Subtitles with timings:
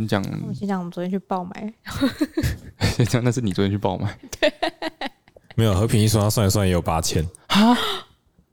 [0.00, 1.74] 你讲，我先讲，我们昨天去爆买。
[2.96, 4.16] 先讲，那是你昨天去爆买。
[4.38, 4.52] 对，
[5.56, 7.76] 没有和平一说，他算一算也有八千啊？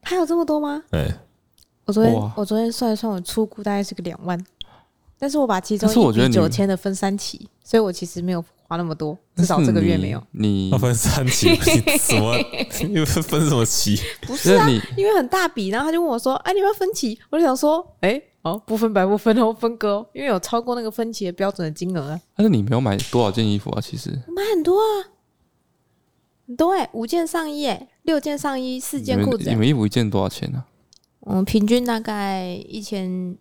[0.01, 0.81] 他有这么多吗？
[0.89, 1.13] 对，
[1.85, 4.43] 我昨天我昨天算一算，我出估大概是个两万，
[5.19, 10.23] 但是我把其中一笔九千的分三期，所以我其实没有花那么多，至少这个月没有。
[10.31, 11.53] 你分三期
[11.99, 12.35] 什么？
[12.89, 14.01] 因为分什么期？
[14.21, 14.67] 不是啊，
[14.97, 22.21] 因为很大笔，然后他就问我说：“哎，你要分期？”我就想说：“哎。”哦，不分白不分哦，分割哦，因为有超过那个分期的标准的金额啊。
[22.35, 23.81] 但是你没有买多少件衣服啊？
[23.81, 25.09] 其实我买很多啊，
[26.45, 29.49] 很多哎，五件上衣哎，六件上衣，四件裤子。
[29.49, 30.63] 你们衣服一件多少钱呢？
[31.25, 33.35] 嗯，平均大概一千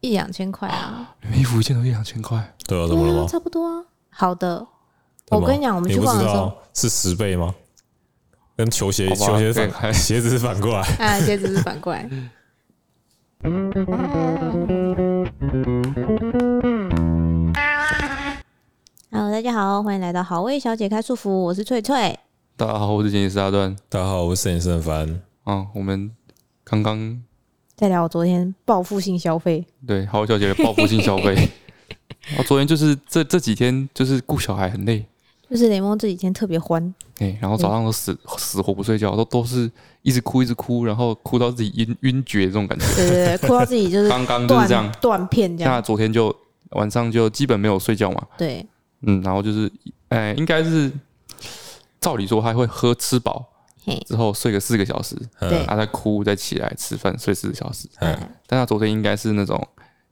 [0.00, 1.14] 一两千块啊。
[1.20, 2.54] 你们衣服一件都一两千块？
[2.66, 3.28] 对啊，怎么了吗？
[3.28, 3.84] 差不多啊。
[4.08, 4.66] 好的，
[5.28, 7.54] 我跟你讲，我们去逛的时候是十倍吗？
[8.56, 12.08] 跟球鞋球鞋反鞋子是反过来 啊，鞋子是反过来。
[13.46, 13.70] Hello，
[19.30, 22.18] 大家好，欢迎来到好味小姐开束缚，我是翠翠。
[22.56, 23.76] 大家好，我是剪辑师阿段。
[23.88, 25.22] 大家好，我是摄影师凡。
[25.44, 26.10] 啊，我们
[26.64, 27.22] 刚刚
[27.76, 29.64] 在聊我昨天报复性消费。
[29.86, 31.48] 对，好味小姐的报复性消费。
[32.36, 35.06] 我 昨天就是这这几天就是顾小孩很累。
[35.48, 39.70] 就是雷蒙这几天特别欢，哎，然后早上都死死活不睡觉，都都是
[40.02, 42.84] 一直哭一直哭，然后哭到自己晕晕厥这种感觉。
[42.94, 45.72] 对对对，哭到自己就是刚刚就是这样断片这样。
[45.72, 46.34] 那昨天就
[46.72, 48.22] 晚上就基本没有睡觉嘛。
[48.36, 48.66] 对，
[49.00, 49.72] 嗯，然后就是，
[50.10, 50.92] 哎，应该是
[52.00, 53.42] 照理说他会喝吃饱
[54.06, 57.88] 之后睡个四个小时，对，他再哭再起来吃饭睡四个小时。
[58.00, 58.14] 嗯，
[58.46, 59.66] 但他昨天应该是那种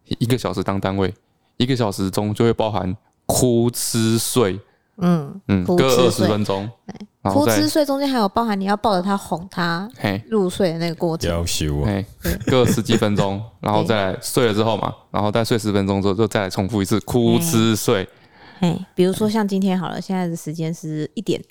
[0.06, 1.12] 一个小时当单位，
[1.58, 4.58] 一个小时中就会包含哭吃睡。
[4.98, 6.70] 嗯嗯，各二十分钟，
[7.22, 9.88] 哭吃睡中间还有包含你要抱着他哄他
[10.28, 11.90] 入睡的那个过程，要修啊，
[12.46, 18.08] 各十几分钟， 然后再来睡了之后嘛，然后再睡十分钟之后就再来重复一次哭吃睡。
[18.60, 21.42] 哎，比如说像今天好了，现在的时间是一点，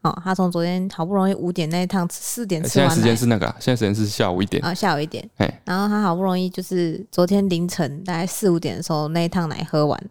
[0.00, 4.62] 哦，他从昨天好不容易五点那一趟四点吃完，现在时间是那个，现在时间是下午一点。
[4.64, 5.26] 啊，下午一点，
[5.64, 10.10] 然后他好不容易就是昨天凌晨大概四五点的时候那一趟奶喝完，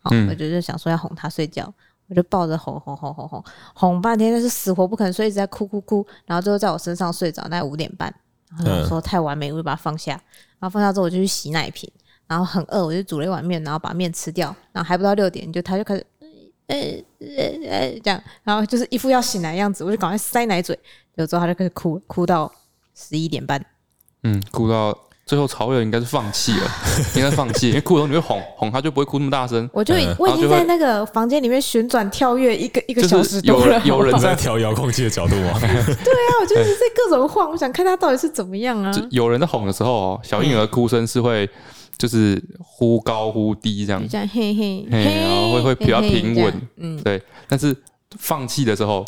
[0.00, 1.72] 好，我就就想说要哄他睡觉。
[2.10, 8.12] 我就抱着哄哄哄哄哄哄半天，但是死活不肯睡，一直在哭哭哭，然后最后在我身上睡着，大概五点半，
[8.58, 10.12] 然后我说太完美，我就把它放下，
[10.58, 11.88] 然后放下之后我就去洗奶瓶，
[12.26, 16.04] 然后很饿，我就煮了一碗面，然后把面吃掉，然后还不到六点，就他就开始，
[16.66, 16.76] 呃
[17.20, 20.76] 呃呃这样，然后就是一副要醒来的样子，我就赶快塞奶嘴，
[21.14, 22.52] 有时候他就开始哭，哭到
[22.94, 23.64] 十一点半，
[24.24, 24.98] 嗯，哭到。
[25.30, 26.68] 最后曹伟应该是放弃了，
[27.14, 29.70] 应该放弃，因为哭的时候你会哄哄他，就不会哭那么大声。
[29.72, 33.80] 我就我已经在那个房间里面旋转跳跃一个一个小时多了。
[33.84, 35.52] 有有人在调遥控器的角度吗？
[35.62, 38.92] 对啊，我就是在各种晃，我想看他到底是怎么样啊。
[39.12, 41.48] 有人在哄的时候，小婴儿哭声是会
[41.96, 47.22] 就是忽高忽低这样，这样嘿嘿嘿，然后会会比较平稳，嗯，对。
[47.46, 47.72] 但是
[48.18, 49.04] 放弃的时候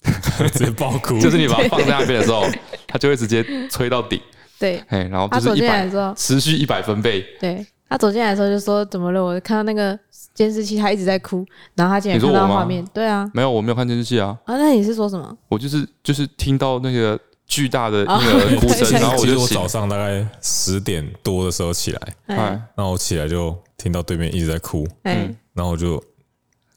[0.50, 2.46] 直接爆哭，就是你把它放在那边的时候，
[2.86, 4.18] 它就会直接吹到顶。
[4.58, 7.24] 对，哎然后他走进来的时候，持续一百分贝。
[7.40, 9.98] 对，他走进来的时候就说：“怎么了？”我看到那个
[10.34, 11.44] 监视器，他一直在哭。
[11.74, 14.36] 然后他竟然看到画面，对啊，没有，我没有看监视器啊。
[14.44, 15.36] 啊，那你是说什么？
[15.48, 22.36] 我就是就是听到那个巨大的那个哭声，然后我就我早上大概十点多的时候起来，哎，
[22.74, 26.02] 然后我起来就听到对面一直在哭，嗯，然后我就。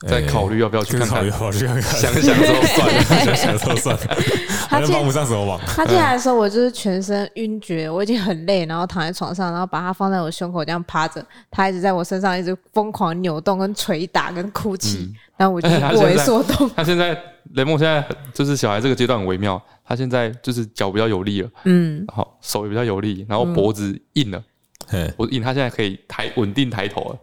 [0.07, 4.01] 在考虑要不要去看看，考虑看看，想想之后算了， 想想之后算了。
[4.69, 5.59] 他帮不上什么忙。
[5.67, 16.69] 他进来的时候，我就是全身晕厥，我已经很累，然后躺在床上，然后把他放在我胸口这样趴着，他一直在我身上一直疯狂扭动、跟捶打、跟哭泣，然后我就不为所动。
[16.75, 17.17] 他现在
[17.53, 18.03] 雷梦现在
[18.34, 24.41] 就是小孩这个阶段很微妙，他现在就是脚比较有力了，嗯，好手也比较有力，然后脖子硬了。
[25.18, 27.18] 我硬，他现在可以抬稳定抬头了，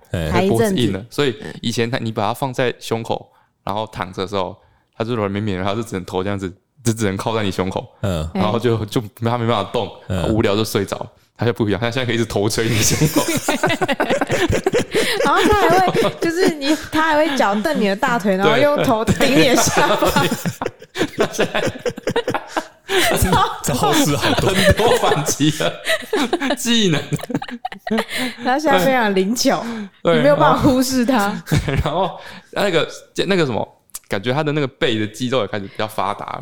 [0.48, 3.30] 脖子硬了，所以以前他你把它放在胸口，
[3.64, 4.56] 然后躺着的时候，
[4.96, 6.52] 他就软绵绵，然后就只能头这样子，
[6.82, 9.90] 就只能靠在你胸口，嗯，然后就就他没办法动，
[10.30, 11.06] 无聊就睡着，
[11.36, 13.20] 他就不一样，他现在可以一直头捶你胸口，
[15.24, 20.08] 然后他还会就是你，他还会脚蹬你的大腿，然后用头顶你的下巴，
[23.64, 25.82] 这好事好多，很多反击的
[26.56, 27.02] 技能。
[28.42, 29.64] 他现在非常灵巧，
[30.04, 31.42] 你没有办法忽视他。
[31.84, 32.18] 然后
[32.52, 32.88] 那个
[33.26, 33.66] 那个什么，
[34.08, 36.40] 感觉他的那个背的肌肉也开始比较发达。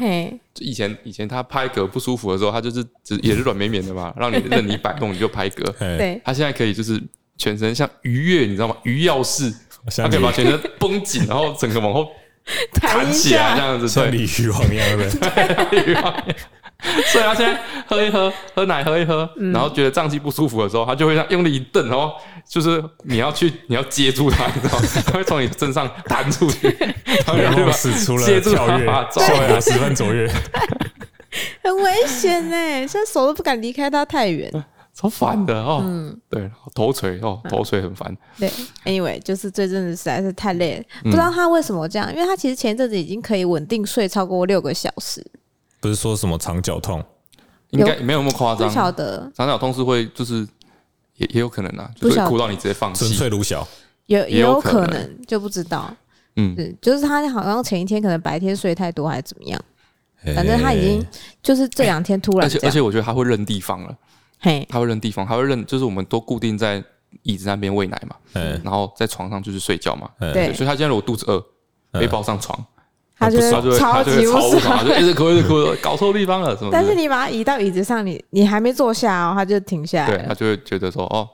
[0.55, 5.65] 就以前以前他拍嗝不舒服的时候，他就是只也是软绵绵的嘛，让你任你摆动你就拍嗝。
[5.99, 7.03] 对，他现在可以就是
[7.37, 8.77] 全身像鱼跃，你知道吗？
[8.85, 9.53] 鱼跃式，
[9.97, 12.09] 他可以把全身绷紧，然后整个往后
[12.81, 15.11] 弹起来，这样子，像鲤鱼王一样的。
[17.07, 22.13] 所以他现在喝一喝，喝奶喝一喝，嗯、然后觉得胀气不舒服的时候，他就会用力一蹬，然后
[22.47, 24.87] 就是你要去，你要接住他，你知道吗？
[25.07, 26.69] 他会从你身上弹出去，
[27.27, 30.31] 然后使出了跳跃，跳跃十分卓越，
[31.65, 34.53] 很危险呢，现在手都不敢离开他太远。
[34.97, 38.17] 超烦的哦，嗯，对，头锤哦，头锤很烦。
[38.39, 38.51] 对
[38.87, 45.23] ，Anyway，就是这阵子实在是太累了，不知道他为什么这样，因为他其实前一阵子已经可以稳定睡超过六个小时。
[45.81, 47.05] 不是说什么肠绞痛，
[47.73, 48.67] 应该没有那么夸张。
[48.67, 49.31] 不晓得。
[49.37, 50.49] 肠绞痛是会就是
[51.17, 53.69] 也也有可能啊，就是哭到你直接放弃，纯粹鲁小，
[54.07, 55.95] 也也有可能就不知道。
[56.37, 59.63] 嗯，对，就是他好像前一天可能白天睡太多还是怎么样，
[60.35, 61.07] 反正他已经
[61.43, 63.95] 就是这两天突然，而且而且我觉得他会认地方了。
[64.39, 66.83] 嘿，他会认地方，他会认，就是我们都固定在
[67.23, 72.59] 椅子那边喂奶嘛，嗯，然后在床上就是睡觉嘛，对，所以他现在如果肚子饿，被抱上床，
[73.19, 76.71] 他就会超级不爽，就一直哭一直哭，搞错地方了什么？
[76.71, 81.29] 但是你把他移到椅子上，你你还没坐下哦，他就停下来，对，他就会觉得说哦，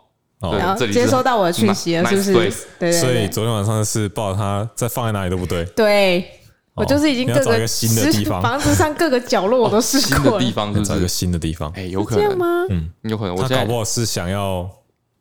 [0.58, 2.66] 然后，接收到我的讯息了，是不是？
[2.78, 6.24] 对，所以昨天晚上是抱着他，再放在哪里都不对，对。
[6.74, 10.06] 我就是已经各个新的地方，房子上各个角落我都试过。
[10.06, 12.46] 新的地方是找一个新的地方，哎，有可能吗？
[12.70, 13.36] 嗯，有可能。
[13.36, 14.68] 他搞不好是想要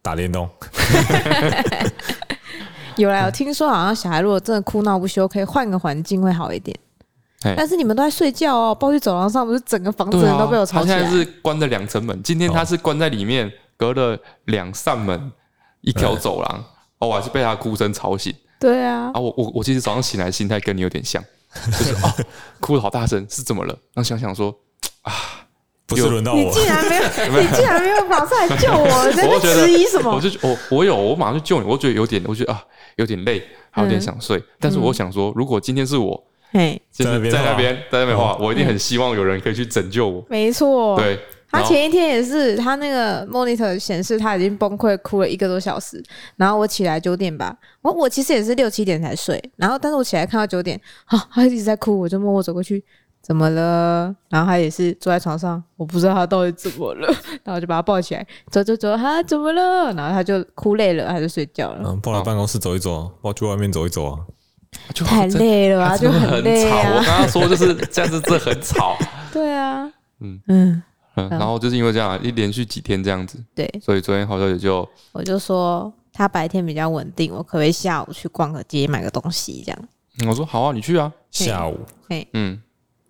[0.01, 0.50] 打电动。
[2.95, 6.77] 有啦，我听说好像小孩如果真的哭闹不休，可以换个环境会好一点。
[7.57, 11.01] 但是你们都在睡觉哦，抱去走廊上，不是整个房子人都被我吵起来。
[11.01, 15.31] 他现在是关了两层门，今天他是关在里面，隔了两扇门，
[15.81, 16.63] 一条走廊。
[17.00, 18.33] 哦，我还是被他哭声吵醒。
[18.59, 19.12] 对啊。
[19.13, 21.21] 啊，我我我其实早上醒来心态跟你有点像。
[21.68, 22.13] 就是哦，
[22.59, 23.74] 哭得好大声，是怎么了？
[23.94, 24.56] 然后想想说
[25.03, 25.13] 啊，
[25.86, 30.12] 不是轮到我，你竟然 没有，你竟然没有马上来救我，你在质疑什么？
[30.15, 31.68] 我就我我有，我马上去救你。
[31.68, 32.63] 我觉得有点，我觉得啊，
[32.95, 34.42] 有点累，还有点想睡。
[34.59, 40.24] 但是我想说，如果今天是我，嘿，在那边，在那边，在那边的话，我一定很希望有人可以去拯救我。
[40.30, 41.19] 没错，对。
[41.51, 46.01] 他前一天也是，他那个 monitor 显示他已经崩溃哭了一个多小时，
[46.38, 52.83] 然后我起来九点吧，我我其实也是六七点才睡，然后但是我起来看到九点，啊，他一直在哭，我就默默走过去，
[53.21, 54.15] 怎么了？
[54.30, 57.07] 然后他也是坐在床上，我不知道他到底怎么了，
[57.44, 59.94] 然后我就把他抱起来，走走走，他怎么了？
[59.94, 61.81] 然后他就哭累了，他就睡觉了。
[61.86, 64.19] 嗯，抱来办公室走一走，抱去外面走一走啊，
[64.94, 66.94] 就太累了啊，就很累啊。
[66.95, 68.95] 我刚刚说就是这样子，这很吵。
[69.33, 70.83] 对啊，嗯嗯。
[71.15, 80.29] 嗯，然后就是因为这样，一连续几天这样子，对，所以昨天好小姐就，我就说她白天比较稳定，我可不可以下午去逛个街买个东西这样？
[80.29, 81.77] 我说好啊，你去啊，下午，
[82.07, 82.61] 嘿，嗯，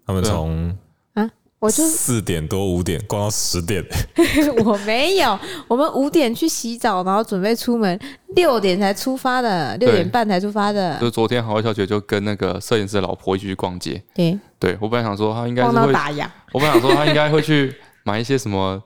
[0.06, 0.76] 他们从
[1.14, 3.84] 啊，我就四点多五点逛到十点，
[4.66, 5.38] 我没有，
[5.68, 8.00] 我们五点去洗澡，然后准备出门，
[8.36, 11.00] 六点才出发的，六点半才出发的。
[11.00, 17.72] 就昨天好味小姐就跟那个摄影师的老婆一起去逛街，对，对我本来想说她应该是会打烊，我本来想说他应该会去。
[18.04, 18.82] 买一些什么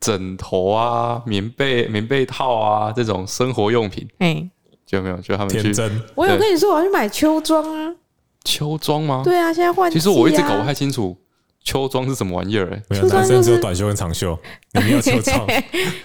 [0.00, 4.48] 枕头啊、棉被、棉被套啊这种生活用品，哎，
[4.86, 5.72] 就没有，就他们去。
[6.14, 7.94] 我有跟你说我要去买秋装啊。
[8.42, 9.20] 秋装吗？
[9.22, 9.90] 对啊，现在换。
[9.90, 11.14] 其实我一直搞不太清楚
[11.62, 12.70] 秋装是什么玩意儿。
[12.72, 14.38] 哎，没有，男生只有短袖跟长袖，
[14.72, 15.46] 你没有 秋装。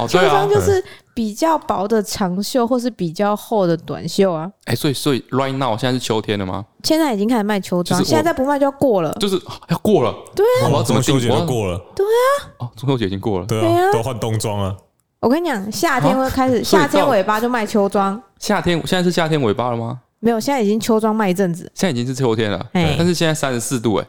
[0.07, 4.51] 秋装就是比较薄的长袖，或是比较厚的短袖啊。
[4.65, 6.65] 哎，所以所以 right now 现在是秋天了吗？
[6.83, 9.11] 现在已经开始卖秋装，现在再不卖就要过了。
[9.19, 10.13] 就是要过了。
[10.35, 11.77] 对啊，我要怎么秋节就过了？
[11.95, 12.51] 对啊。
[12.59, 13.45] 哦，中秋节已经过了。
[13.45, 14.75] 对啊，都换冬装了。
[15.21, 18.21] 我跟你讲，夏天会开始，夏天尾巴就卖秋装。
[18.37, 20.01] 夏天现在是夏天尾巴了吗？
[20.19, 21.63] 没有，现在已经秋装卖一阵子。
[21.73, 24.05] 现在已经是秋天了，但是现在三十四度哎，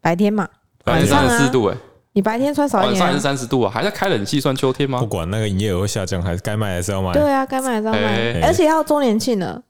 [0.00, 0.48] 白天嘛，
[0.84, 1.76] 晚上三十四度哎。
[2.14, 3.70] 你白天穿少一点，晚上还是三十度啊？
[3.72, 4.98] 还在开冷气算秋天吗？
[4.98, 7.10] 不管那个营业额会下降，还是该卖还是要卖。
[7.14, 9.62] 对啊，该卖还是要卖，而且要周年庆了。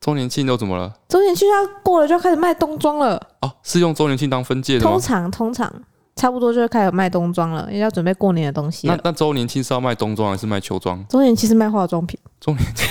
[0.00, 0.92] 周年庆都怎么了？
[1.08, 3.20] 周年庆要过了就要开始卖冬装了。
[3.40, 4.92] 哦，是用周年庆当分界的吗？
[4.92, 5.72] 通常通常
[6.14, 8.86] 差不多就会开始卖冬装了，也要准备过年的东西。
[8.86, 11.04] 那那周年庆是要卖冬装还是卖秋装？
[11.08, 12.16] 周年庆是卖化妆品。
[12.40, 12.86] 周年庆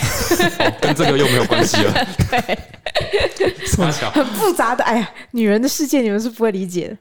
[0.81, 1.93] 跟这个又没有关系了。
[2.29, 2.57] 对，
[4.11, 4.83] 很复杂的。
[4.83, 6.97] 哎呀，女人的世界你们是不会理解的。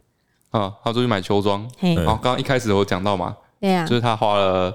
[0.50, 4.74] 啊，他出去买秋装，然后刚刚一开始我讲到嘛，对呀，就是他花了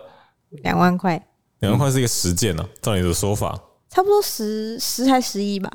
[0.50, 1.22] 两万块，
[1.60, 3.60] 两万块是一个十件呢，照你的说法，
[3.90, 5.72] 差不多十十还十一吧，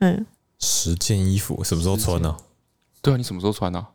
[0.00, 0.26] 嗯，
[0.58, 2.36] 十件衣服什么时候穿呢？
[3.00, 3.86] 对啊，你什么时候穿呢？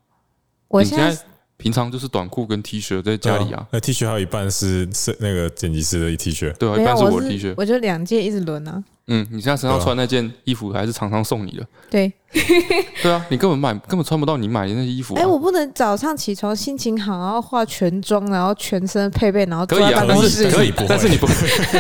[0.68, 1.18] 我现在。
[1.60, 8.84] 平常就是短裤跟 T 恤在家里啊，那 T 恤还有一半是是那个剪辑师的 T 恤，对，一半是我的 T 恤，我就两件一直轮啊。
[9.08, 11.66] 嗯，你现在身上穿那件衣服还是常常送你的？
[11.90, 12.12] 对，
[13.02, 15.16] 对啊，你根本买根本穿不到你买的那些衣服。
[15.16, 21.34] 哎，我不能早上起床心情好，然后化全妆，然后全身配备，然后坐在办公室，可以，但是你不会。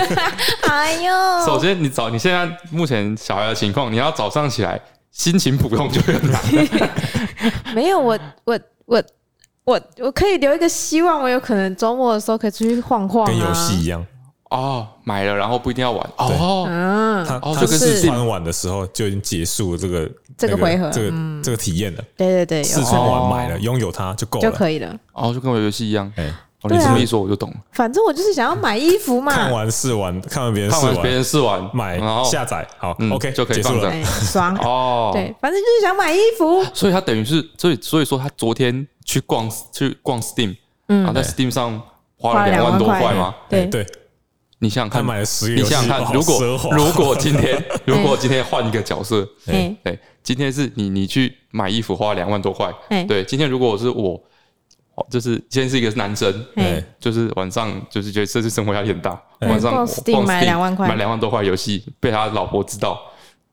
[0.70, 4.80] 哎呦，首先你早，你现在目前小孩的情况，你要早上起来
[5.12, 6.42] 心情普通就很难。
[7.76, 9.04] 没有，我我我。
[9.68, 14.02] 我我可以留一个希望，我有可能周末的时候可以出去晃晃，跟游戏一样
[14.50, 14.88] 哦。
[15.04, 16.66] 买了然后不一定要玩哦。
[16.68, 21.12] 嗯，他他试穿完的时候就已经结束了这个这个回合，这个
[21.44, 22.04] 这个体验了。
[22.16, 24.96] 对对对，试穿完买了，拥有它就够了，就可以了。
[25.14, 26.12] 哦，就跟我游戏一样。
[26.16, 26.34] 哎。
[26.70, 27.56] 你这么一说，我就懂了。
[27.72, 29.32] 反正我就是想要买衣服嘛。
[29.32, 35.12] 看完试完，看完别人试完，别人试完买，然后下载，好，OK 就可以放了，爽 哦。
[35.14, 36.62] 对，反正就是想买衣服。
[36.74, 40.58] 所以他等于是，所以所以说他昨天去逛去逛 Steam，
[40.90, 41.82] 嗯，然后在 Steam 上
[42.18, 43.34] 花了两万多块嘛。
[43.48, 43.88] 对对，
[44.60, 52.74] 你想想看，买了十个，你想想看，如果如果今天 如果今天换一个角色，对，今天是你你去买衣服花了两万多块，
[53.08, 54.22] 对，今天如果是我。
[55.12, 59.12] 就是今天是一个男生，对，就是晚上就是觉得这次生活压力很大，
[59.42, 63.00] 晚上逛 Steam 买两万块，买两万多块游戏，被他老婆知道，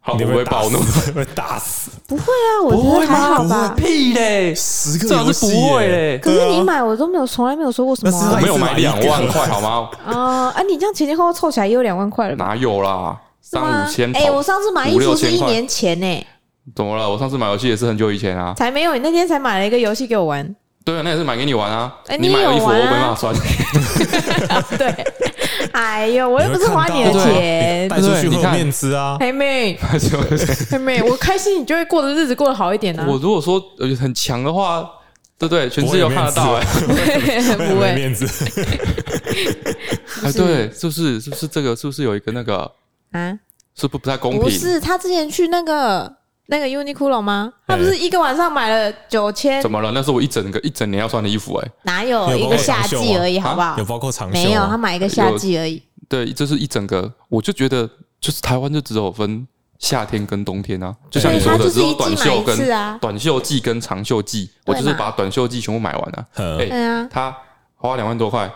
[0.07, 0.79] 好，你会暴怒，
[1.17, 1.91] 会打死？
[2.07, 3.73] 不会啊，我觉得还好吧。
[3.75, 6.19] 屁嘞，十个游戏不会嘞。
[6.19, 8.31] 可是你买我都没有，从来没有说过什么。
[8.33, 9.89] 我没有买两万块，好吗？
[10.07, 10.63] 啊啊！
[10.69, 12.45] 你这样前前后后凑起来也有两万块了吧？
[12.45, 13.19] 哪有啦？
[13.41, 14.13] 三五千。
[14.15, 16.27] 哎，我上次买衣服是一年前呢。
[16.77, 17.09] 怎么了？
[17.11, 18.53] 我上次买游戏也是很久以前啊。
[18.59, 20.55] 才没有，你那天才买了一个游戏给我玩。
[20.85, 21.91] 对啊，那也是买给你玩啊。
[22.19, 23.35] 你买了衣服，我没办法穿。
[24.77, 24.95] 对，
[25.73, 29.17] 哎呦，我又不是花你的钱，带出去很面子啊。
[29.21, 29.79] 黑妹，
[30.71, 33.07] 黑妹，我开心，你就会过的日子过得好一点啊。
[33.09, 33.63] 我如果说
[34.01, 34.89] 很强的话，
[35.39, 35.69] 对不对？
[35.69, 36.65] 全世界都看得到，哎，
[37.57, 38.27] 不会面子。
[40.23, 41.21] 哎，对，是不是？
[41.21, 41.75] 是不是这个？
[41.75, 42.71] 是不是有一个那个
[43.13, 43.31] 啊？
[43.75, 44.41] 是不是不太公平？
[44.41, 46.24] 不是，他之前去那个。
[46.47, 47.51] 那个 Uniqlo 吗？
[47.67, 49.63] 他不是一个晚上买了九千？
[49.63, 49.91] 怎么了？
[49.93, 51.71] 那是我一整个一整年要穿的衣服哎。
[51.85, 53.79] 哪有一个夏季而已，好不好？
[53.79, 54.35] 有包括长袖？
[54.35, 55.83] 没有，他买一个夏季而已。
[56.07, 57.11] 对，这是一整个。
[57.31, 57.89] 我就觉得，
[58.21, 59.49] 就是台湾就只有分
[59.79, 60.95] 夏天跟冬天啊。
[61.11, 64.51] 就像你说的，只有短袖跟短袖季跟长袖季。
[64.67, 66.27] 我就是把短袖季全部买完了。
[66.59, 67.09] 对啊。
[67.11, 67.35] 他
[67.77, 68.53] 花两万多块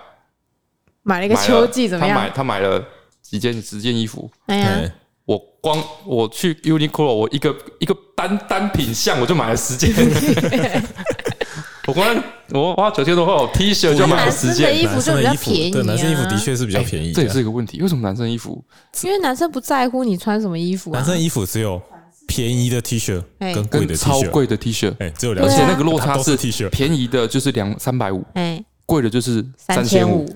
[1.03, 2.15] 买了一个秋季，怎么样？
[2.15, 2.85] 他买他买了
[3.23, 4.31] 几件十件衣服。
[4.45, 4.93] 哎呀。
[5.29, 9.93] 我光我去 Uniqlo，我一个一个单单品项我就买了十件。
[11.87, 14.73] 我光我花九千多块，T 恤就买了十件。
[14.73, 17.13] 男生的衣服就比较便宜，对，男生衣服的确是比较便宜。
[17.13, 18.65] 这也是一个问题，为什么男生衣服？
[19.03, 20.91] 因为男生不在乎你穿什么衣服。
[20.93, 21.79] 男生衣服只有
[22.27, 30.27] 便宜的 T 恤跟贵的超贵的 T 恤，哎，只有两而且那个落差是 T 恤，便宜的就是两三百五，哎，贵的就是三千五。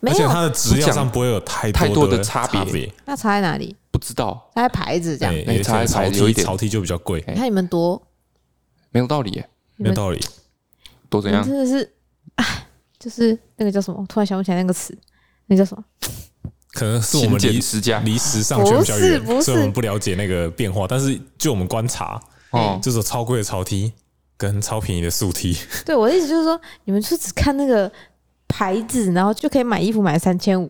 [0.00, 2.92] 而且它的质量上不会有太太多的差别。
[3.04, 3.76] 那差在哪里？
[4.02, 7.22] 不知道，它的牌子这样，哎，差在有一点，潮梯就比较贵。
[7.28, 8.02] 你看你们多
[8.90, 9.40] 没有道理，
[9.76, 10.18] 没有道理，
[11.08, 11.46] 多怎样？
[11.46, 11.88] 真的是，
[12.34, 12.66] 哎，
[12.98, 14.04] 就是那个叫什么？
[14.08, 14.92] 突然想不起来那个词，
[15.46, 15.84] 那叫什么？
[16.72, 20.84] 可能是我们离时家离时尚圈比较远，所以我们不了解那个变化。
[20.88, 23.92] 但是就我们观察，哦，就是超贵的潮梯
[24.36, 25.56] 跟超便宜的素梯。
[25.86, 27.92] 对，我的意思就是说，你们就只看那个
[28.48, 30.68] 牌子，然后就可以买衣服买三千五。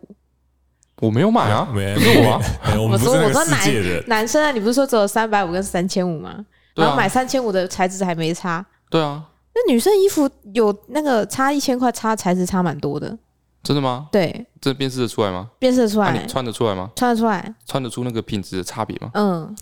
[1.02, 2.40] 我没有买啊，没有啊。
[2.78, 3.68] 我说我说男
[4.06, 6.32] 男生啊，你不是说只有三百五跟三千五吗？
[6.76, 8.64] 然后买三千五的材质还没差。
[8.88, 9.20] 对啊。
[9.52, 13.18] 那女生衣服有那个差一千块，差材质差蛮多的。
[13.64, 14.06] 真的吗？
[14.12, 14.46] 对。
[14.60, 15.48] 这辨识得出来吗？
[15.58, 16.12] 辨识得出来。
[16.12, 16.88] 你穿得出来吗？
[16.94, 17.52] 穿得出来。
[17.66, 19.10] 穿得出那个品质的差别吗？
[19.14, 19.56] 嗯。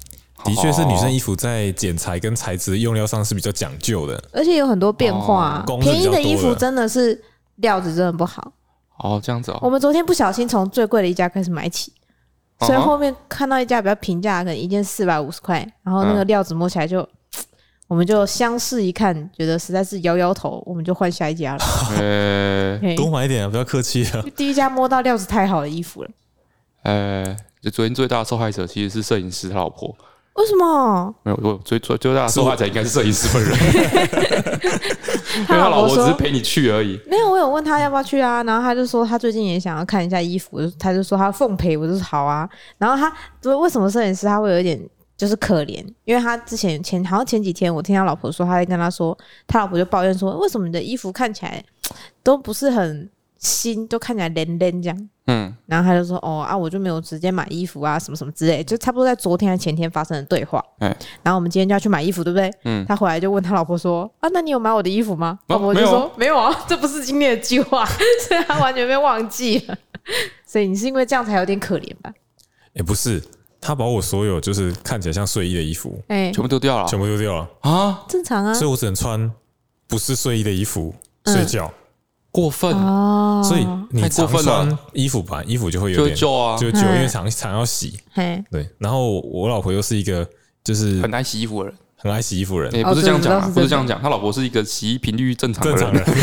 [0.44, 5.64] 的确是女生衣服在剪裁跟材质用料上是比较讲究的，而且有很多变化。
[5.80, 7.18] 便宜的衣服真的是
[7.56, 8.52] 料子真的不好。
[9.02, 9.58] 哦，这样子哦。
[9.62, 11.92] 我们昨天不小心从最贵的一家开始买起，
[12.60, 17.06] 所以后面看到一家比较平价，可能一件四百五十块，然后那个料子摸起来就，
[17.88, 21.64] 我们就相视一看，觉得实在是摇摇头，我们就换下一家了。
[21.98, 24.22] 呃，多买一点啊，不要客气啊。
[24.36, 26.10] 第一家摸到料子太好的衣服了。
[26.82, 29.94] 呃，就昨天最大的受害者其实是摄影师他老婆。
[30.34, 31.14] 为什么？
[31.24, 33.52] 没有，我最最最大的受害者应该是摄影师本人。
[35.46, 36.98] 他老婆只是陪你去而已。
[37.06, 42.48] 没有，我有问他要不要去啊，然后他就说他最近也想要看一下衣服，他就说他奉陪，我就说好啊。
[42.78, 44.80] 然后他说为什么摄影师他会有一点
[45.16, 45.84] 就是可怜？
[46.04, 51.62] 因为他之前前好像前几天我听他老婆说，他在跟他说，他老婆就抱怨说，为什么你的衣服看起来
[52.22, 53.10] 都不是很。
[53.40, 62.52] 心都看起来冷冷这样，嗯，然后他就说：“哦啊，我就没有直接买衣服啊，什么什么之类，就差不多在昨天还前天发生的对话。”嗯，然后我们今天就要去买衣服，对不对？
[62.64, 67.84] 嗯，他回来就问他老婆说：“啊，那你有买我的衣服吗？”老婆就说：“没有啊，这不是今天的计划。”
[68.28, 69.78] 所以他完全被忘记了。
[70.44, 72.12] 所以你是因为这样才有点可怜吧？
[72.74, 73.22] 也不是，
[73.58, 79.32] 他把我所有就是看起来像睡衣的衣服，哎，全部丢掉了，全部丢掉了啊，正常啊，所以我只能穿
[79.88, 80.94] 不是睡衣的衣服
[81.24, 81.72] 睡觉。
[82.30, 82.72] 过分。
[82.76, 87.98] 哦，所以你常穿衣服吧，衣服就会有点旧啊，就旧，因为常常要洗。
[88.50, 90.28] 对，然后我老婆又是一个
[90.64, 96.04] 就是很爱洗衣服的人，很爱洗衣服人，也不是这样讲，不是这样讲，他老婆是一个洗衣频率正常的人。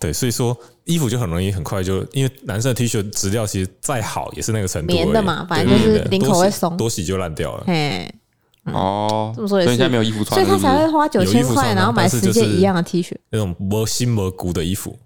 [0.00, 7.62] 对，所以说衣服就很容易很快就，因为男生的 T 恤质料其实再好也是那个程度，棉的嘛，反正就是领口会松，多洗就烂掉了。
[7.68, 8.12] 嘿，
[8.66, 14.96] 哦，这么说也是，所以现在没有衣服穿，所以他才会花九千块，然后买十件一样的 T 恤，那种没心没骨的衣服，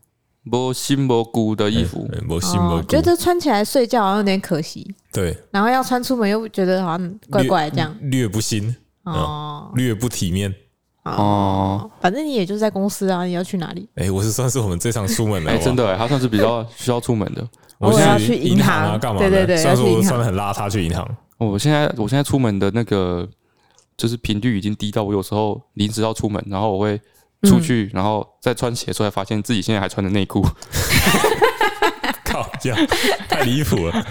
[0.42, 4.94] 没心没骨的衣服，没心没骨，觉得穿起来睡觉好像有点可惜。
[5.12, 10.54] 对，然后要穿出门又觉得好像怪怪这样，略不新哦，略不体面。
[11.04, 13.88] 哦，反正你也就是在公司啊，你要去哪里？
[13.94, 17.48] 哎，我是算是我们这场出门的，哎，真的哎，他算是比较需要出门的。
[17.78, 18.90] 我要去银行。
[18.90, 19.20] 啊，干嘛？
[19.20, 21.08] 对对对，虽然说我穿的很邋遢去银行。
[21.38, 23.28] 我现在我现在出门的那个
[23.96, 27.00] 就是频率已经低到我有时候临时要出门，然后我会
[27.42, 30.44] 出去，然后再穿鞋的时候才发现自己现在还穿着内裤。
[32.24, 32.86] 靠，这样
[33.28, 34.06] 太离谱了。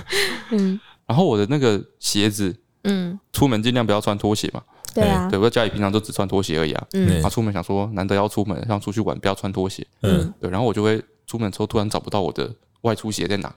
[0.52, 4.64] 嗯，然后我的那个鞋子，嗯，出门尽量不要穿拖鞋嘛。
[4.94, 6.88] 对啊，对，我在家里平常都只穿拖鞋而已啊。
[6.94, 9.86] 嗯，他出门想说难得要出门，想出去玩不要穿拖鞋。
[10.02, 12.50] 嗯，对，然后我就会出门之后突然找不到我的
[12.82, 13.54] 外出鞋在哪，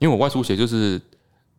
[0.00, 1.00] 因为我外出鞋就是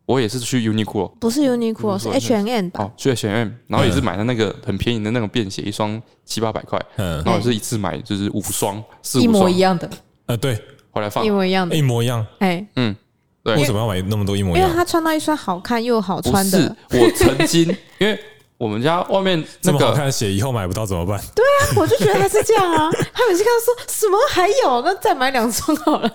[0.09, 2.83] 我也是去 Uniqlo，不是 Uniqlo，是 H&M 吧？
[2.83, 6.83] 哦，去 H&M，然后也是买了那个很便宜的那种便鞋，一双七八百块。
[6.95, 9.87] 嗯，然后也是一次买就是五双，四五双，一模一样的。
[10.25, 12.25] 呃，对，后来放一模一样的，一模一样。
[12.39, 12.95] 哎，嗯，
[13.43, 14.67] 对，为什么要买那么多一模一样？
[14.67, 16.75] 因为他穿到一双好看又好穿的。
[16.89, 17.67] 我曾经
[17.99, 18.19] 因为。
[18.57, 21.17] 我们家外面那么好看的鞋，以后买不到怎么办？
[21.33, 22.89] 对啊，我就觉得他是这样啊。
[23.13, 26.11] 他每次看到说什么还有，那再买两双好了，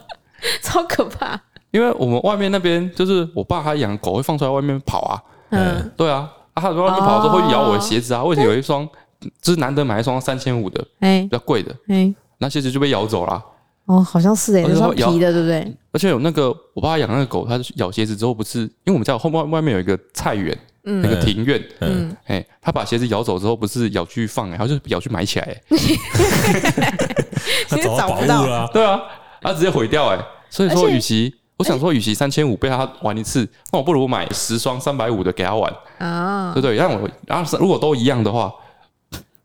[0.62, 1.40] 超可怕。
[1.74, 8.22] 因为我们外面那边就是我爸他养狗会放出来外面跑啊，嗯，对啊，啊他在外面跑的时候会咬我的鞋子啊。
[8.22, 8.88] 为什么有一双
[9.42, 13.42] 就是难得买一双三千五的，哎，比较贵的，哎，那鞋子就被咬走了。
[13.86, 15.76] 哦，好像是哎，那双皮的，对不对？
[15.90, 20.56] 而且有那个我爸养那个狗，它咬鞋子之后不是，因为我们家后外外面有一个菜园。
[20.86, 25.58] 那个庭院，嗯，哎，他把鞋子咬走之后，不是咬去放，然后就咬去埋起来，
[27.66, 29.00] 他找不到宝物了，对啊，
[29.40, 30.18] 他直接毁掉，哎，
[30.50, 35.72] 所以说，与其我想说，与其三千五被他玩一次，那我不如买十双三百五的给他玩。
[35.98, 38.52] 啊，对对，让我，然后如果都一样的话，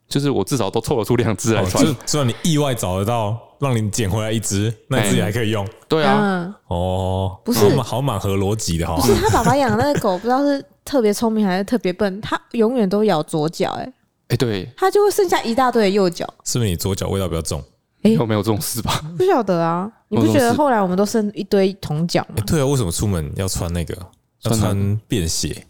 [0.07, 10.63] 就是我至少都凑得出两只来穿，只要你意外找得到，让你捡回来一只，那自己还可以用，对啊，哦，不是，好满合逻辑的哈，不是他爸爸养的那个狗，不知道是。
[10.85, 12.19] 特别聪明还是特别笨？
[12.19, 13.93] 它永远都咬左脚，哎。
[14.29, 16.25] 哎，对，它就会剩下一大堆的右脚。
[16.43, 17.63] 是不是你左脚味道比较重？
[18.01, 18.99] 哎，有没有这种事吧？
[19.15, 22.43] 不晓得啊，你不觉得后来我们都剩一堆铜脚吗？
[22.45, 23.95] 对啊，为什么出门要穿那个？
[24.43, 25.65] 要穿便鞋？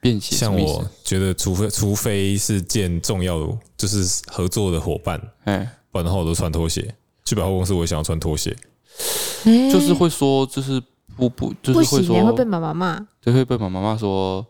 [0.00, 0.36] 便鞋？
[0.36, 6.94] 像我觉得，除非除非是见重要的，就是合作的伙伴，哎，不然的话我都穿拖鞋。
[7.24, 8.56] 去百货公司，我也想要穿拖鞋，
[9.44, 10.82] 就是会说，就是
[11.16, 14.44] 不不，就是会说会被妈妈骂，就会被妈妈骂说。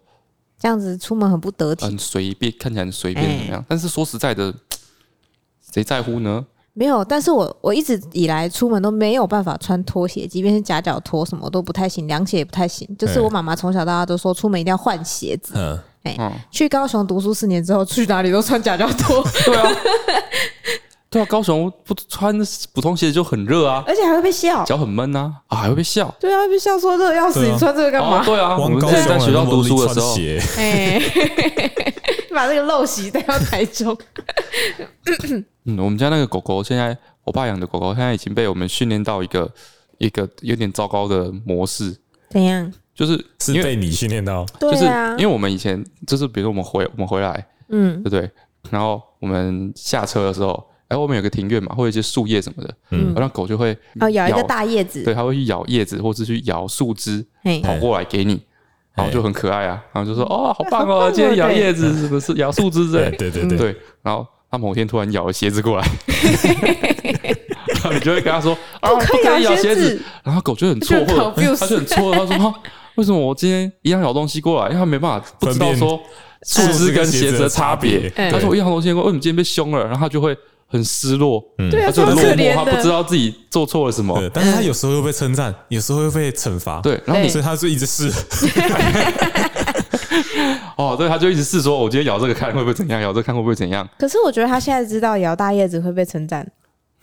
[0.58, 3.60] 这样子出门很不得体，很随便，看起来很随便怎么样？
[3.60, 4.54] 欸、但是说实在的，
[5.72, 6.46] 谁在乎呢？
[6.72, 12.88] 没有，但是我我一直以来出门都没有办法穿拖鞋，即便是夹脚拖，什么都不太行，凉鞋也不太行。
[12.96, 15.54] 就是我妈妈从小到大都说，出门一定要换鞋子。
[15.56, 19.22] 嗯，哎、欸，去高雄读书四年之后，去哪里都穿夹脚拖。
[19.44, 19.70] 对啊。
[21.10, 22.32] 对啊，高雄不穿
[22.72, 26.14] 普通鞋子就很热啊，而且还会被笑，脚很闷呐，啊还会被笑。
[26.20, 28.24] 对啊，会被笑说热要死，你穿这个干嘛？
[28.24, 30.14] 对啊，我们在学校读书的时候，
[30.56, 31.02] 哎，
[32.32, 33.96] 把这个陋习带到台中。
[35.64, 39.50] 嗯，我们家那个狗狗现在，我爸养的狗狗现在已经被我们训练到一个
[39.98, 41.92] 一个有点糟糕的模式。
[42.30, 42.72] 怎样？
[42.94, 44.84] 就是是被你训练到，就是
[45.18, 48.30] 因为我们以前就是比如说我们回我们回来，嗯，对不对？
[48.70, 50.69] 然后我们下车的时候。
[50.90, 57.24] 哎，外面有个庭院嘛，或者一些树叶什么的，嗯，然后狗就会哦咬一个大叶子，对，它会去咬叶子，或者去咬树枝，
[57.62, 58.42] 跑过来给你，
[58.96, 62.34] 然后就很可爱啊，然后就说哦，好棒哦，今天咬叶子 是不是？
[62.34, 62.82] 咬树枝？
[62.98, 65.86] 哎，对对对对，然后它某天突然咬了鞋子过来，
[67.72, 72.52] 然后你就会跟他说 啊，不可以咬鞋子，然后狗就很错愕，它就很错愕，它说
[72.96, 76.00] 为什么我今天一样咬东西过来，因为它没办法不知道说
[76.42, 79.84] 树枝跟鞋子的差别，他说我一样东西过来，为什么今天被凶了？
[79.84, 80.36] 然后他就会。
[80.70, 84.16] 很失落，嗯，他就很落寞，他不知道自己做错了什么。
[84.32, 86.80] 但是他有时候又被称赞，有时候又被惩罚。
[86.80, 88.08] 对，然后所以他就一直试。
[90.76, 93.86] 哦，对，他就一直试，说我今天咬这个看会不会怎样，咬这个看会不会怎样。
[93.98, 96.48] 可是我觉得他现在知道咬大叶子会被称赞，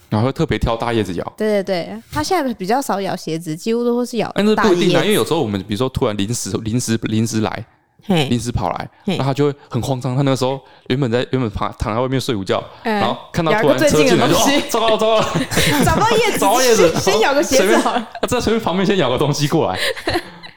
[0.10, 1.34] 然后会特别挑大叶子咬。
[1.38, 4.32] 对对对，他现在比较少咬鞋子，几乎都会是咬。
[4.34, 7.66] 但是不一定啊，因为有时候我们比如说突然临时临时临时来。
[8.08, 10.16] 临时跑来，那他就会很慌张。
[10.16, 14.36] 他那个时候原本在原本躺躺在外面睡午觉，然后看到突然车进来，就
[14.70, 15.22] 糟糕糟糕，
[15.86, 18.10] 找不到叶子， 找到叶子，先咬个鞋子好了。
[18.22, 19.78] 他在随便旁边先咬个东西过来，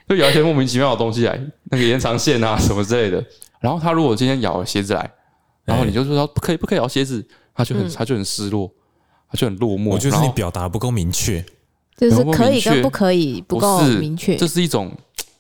[0.08, 3.24] 就咬一些莫名其妙的东西来，那个延长线啊什么之类的。
[3.60, 5.10] 然后他如果今天咬了鞋子来，
[5.64, 8.70] 然后你就说不可以不可以咬鞋子，他就很他就很失落，
[9.30, 9.90] 他就很落寞。
[9.90, 11.44] 我觉得是你表达不够明确，
[11.96, 14.90] 就是可以跟不可以不够明确，这是一种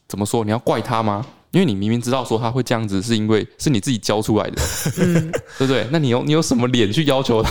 [0.06, 0.44] 怎么说？
[0.44, 1.24] 你要怪他吗？
[1.52, 4.62] 因为你明明知道说他会这样子，是因为是你自己教出来的，
[4.98, 5.86] 嗯， 对不对？
[5.90, 7.50] 那你有你有什么脸去要求他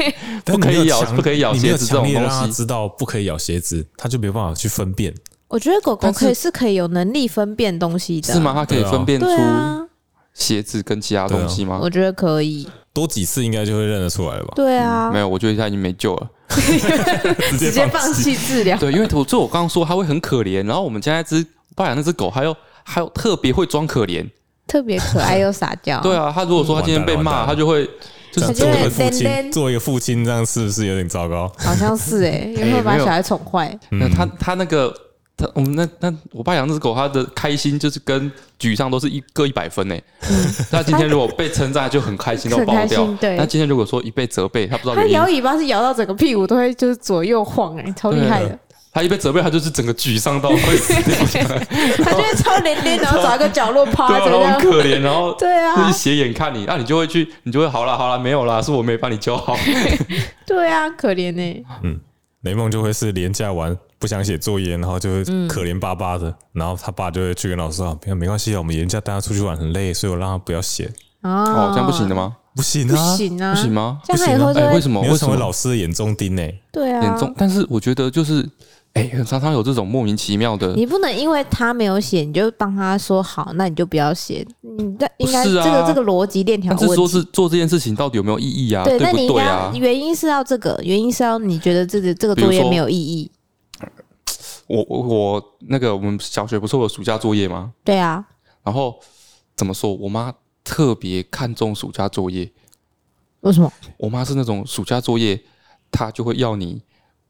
[0.46, 2.52] 不可以咬不可以咬鞋子这种东西？
[2.52, 5.14] 知道不可以咬鞋子，他就没办法去分辨。
[5.48, 8.52] 我觉得狗狗可以是可以有能力分辨东西的，是吗？
[8.54, 9.26] 它可以分辨出
[10.32, 11.78] 鞋子跟其他东西吗？
[11.80, 14.52] 我觉得可以，多几次应该就会认得出来了吧？
[14.56, 16.30] 对啊，没有，我觉得它已经没救了，
[17.58, 18.76] 直接放弃治疗。
[18.78, 22.56] 对，因为我就我刚刚说它会很可怜，然后我们家那只爸养那只狗还有。
[22.84, 24.24] 还有特别会装可怜，
[24.66, 26.00] 特别可爱又撒娇。
[26.00, 27.84] 对啊，他如果说他今天被骂，他就会
[28.30, 31.50] 就是作为父亲，作为一个父亲，这样是不是有点糟糕？
[31.58, 33.76] 好像是哎，有没有把小孩宠坏？
[33.90, 34.94] 那他他那个
[35.36, 40.00] 他我们那那我爸养那只狗，他的开心就是跟沮丧都是一各一百分哎。
[40.70, 43.06] 那今天如果被称赞，就很开心，都爆掉。
[43.20, 48.58] 对，那今天如果说一被责备，他不知道他摇尾巴是摇到整个屁股都会就是左右晃哎，超厉害的。
[48.94, 51.16] 他一被责备，他就是整个沮丧到会死掉。
[52.04, 55.00] 他就会超连连，然后找一个角落趴着，很可怜。
[55.00, 59.56] 然后 对啊，就是斜眼看你，那你就会去，你就会好了好了，没有啦，是我没把你教好。
[60.46, 61.64] 对啊，可怜呢。
[61.82, 61.98] 嗯，
[62.42, 70.88] 雷梦就会是廉价玩不想写作业，然后就会可怜巴巴的，然后他爸就会去跟老师说：“没关系啊，我们廉价带他出去玩很累，所以我让他不要写。”
[71.22, 72.36] 哦，这样不行的吗？
[72.54, 73.98] 不行啊，不行啊，不行吗？
[74.04, 75.02] 这样以后就为什么？
[75.02, 76.42] 会成为老师的眼中钉呢？
[76.70, 77.34] 对啊，眼中。
[77.36, 78.48] 但是我觉得就是。
[78.94, 80.72] 哎，常常有这种莫名其妙的。
[80.74, 84.46] 你不能因为他没有写，你就帮他说好，那你就不要写。
[84.60, 86.86] 你这应该这个这个逻辑链条问题。
[86.86, 88.84] 是说是做这件事情到底有没有意义啊？
[88.84, 93.28] 对，那你应该原因是要这个，原因是要你觉得这个这个作业没有意义。
[94.68, 97.72] 我我我那个我们小学不是有暑假作业吗？
[97.82, 98.24] 对啊。
[98.62, 98.98] 然后
[99.56, 99.92] 怎么说？
[99.92, 102.48] 我妈特别看重暑假作业。
[103.40, 103.72] 为什么？
[103.98, 105.42] 我妈是那种暑假作业，
[105.90, 106.80] 她就会要你。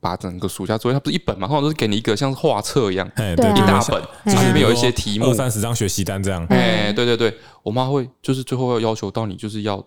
[0.05, 6.47] 把整个暑假作业，它不是一本嘛，通常都是给你一个像画册一样，哎对，一大本，里面有一些题目，二三十张学习单这样。
[6.51, 9.83] 哎，对对对，我妈会就是最后要要求到你，就是要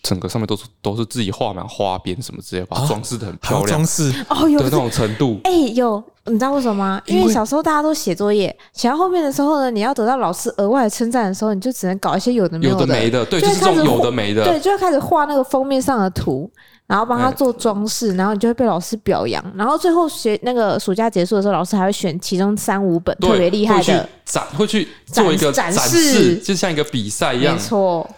[0.00, 5.40] 整个上面都是都是自己画满花边什么之类，把它装饰的很漂亮，装饰哦，有那种程度。
[5.42, 7.02] 哎，有，你知道为什么吗？
[7.06, 16.48] 因为小时候大家都写作业，写到后面的时候呢，你要得到老师额外的称赞的时候，你就只能搞一些有的没有的没的，对，就是这种有的没的，对，就要开始画那个封面上的图。
[16.88, 19.44] 然后帮他做装饰，然后你就会被老师表扬。
[19.54, 27.54] 然后最后学那个暑假结束的时候，老师还会选其中三五本特别厉害的展，会去做一个展示，就像一个比赛一样。
[27.54, 28.08] 没错。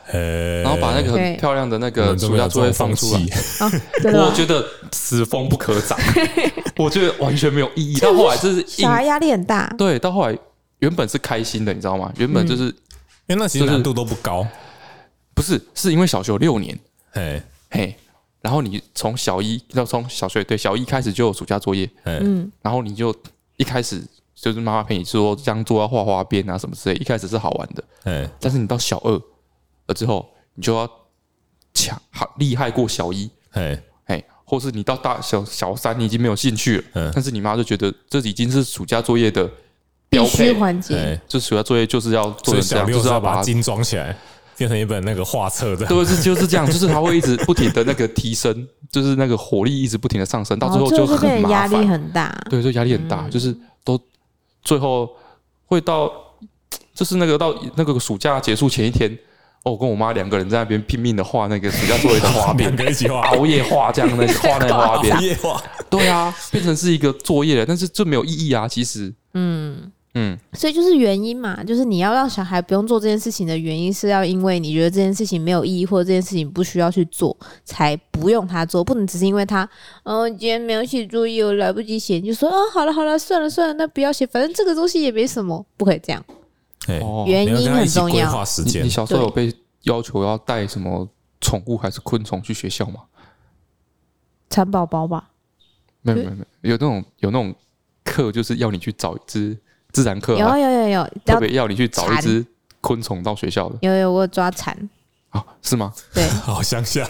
[0.63, 3.21] 然后把那个很漂亮的那个暑假作业放出来。
[4.05, 5.99] 我觉得此风不可长，
[6.77, 7.99] 我觉得完全没有意义。
[7.99, 9.75] 到后来就是小孩压力很大。
[9.77, 10.39] 对，到后来
[10.79, 12.13] 原本是开心的，你知道吗？
[12.19, 12.67] 原本就是
[13.27, 14.47] 因为那其实难度都不高，
[15.35, 16.79] 不是，是因为小学六年，
[17.11, 17.97] 嘿，嘿。
[18.43, 23.15] 然后你从小一要从小学对小一开始就有暑假作业，嗯，然后你就
[23.57, 24.03] 一开始
[24.35, 30.89] 就是妈妈陪你说这样做要画花边啊什么之类，一开始是好玩的，嗯，但是你到小二了之后，你就要
[31.75, 39.49] 强好厉害过小一，哎哎，或是你到大小小三你已经没有兴趣了，嗯，但是你妈就觉得这已经是暑假作业的
[40.09, 40.55] 标配。
[40.55, 44.17] 环节，就暑假作业就是要做成这样，就是要把它精装起来。
[44.61, 53.99] 变成一本那个画册的，对，是就是这样，就是它会一直不停的那个提升，就是那个火力一直不停的上升，到最后就很麻烦，压力很大，对，就压力很大，就是都
[54.63, 55.09] 最后
[55.65, 56.13] 会到，
[56.93, 59.11] 就是那个到那个暑假结束前一天，
[59.63, 69.91] 哦，我跟我妈两个人在那边拼命的画那个暑假作业的画面，一起画，熬夜画这样那个画那个画边， 熬夜画，对啊，变成是一个作业了，但是这没有意义啊，其实，嗯。
[70.15, 79.69] 嗯，所以就是原因嘛，就是你要让小孩不用做这件事情的原因，是要因为你觉得这件事情没有意义，或者这件事情不需要去做，才不用他做，不能只是因为他，
[80.03, 86.25] 哦，今天没有写作业，我来不及写，你就说，啊，好了好了，算了算了，那不要写，反正这个东西也没什么，不可以这样。
[87.01, 88.45] 哦，原因很重要。
[88.83, 91.09] 你小时候有被要求要带什么
[91.41, 93.03] 宠物还是昆虫去学校吗？
[94.49, 95.31] 蚕宝宝吧？
[96.03, 97.55] 没有没有没有，有那种有那种
[98.03, 99.57] 课，就是要你去找一只。
[99.93, 102.45] 自然课有有有有，特别要你去找一只
[102.81, 103.77] 昆虫到学校的。
[103.83, 104.77] 有有，我抓蝉。
[105.31, 105.93] 啊，是吗？
[106.13, 107.09] 对， 好乡下。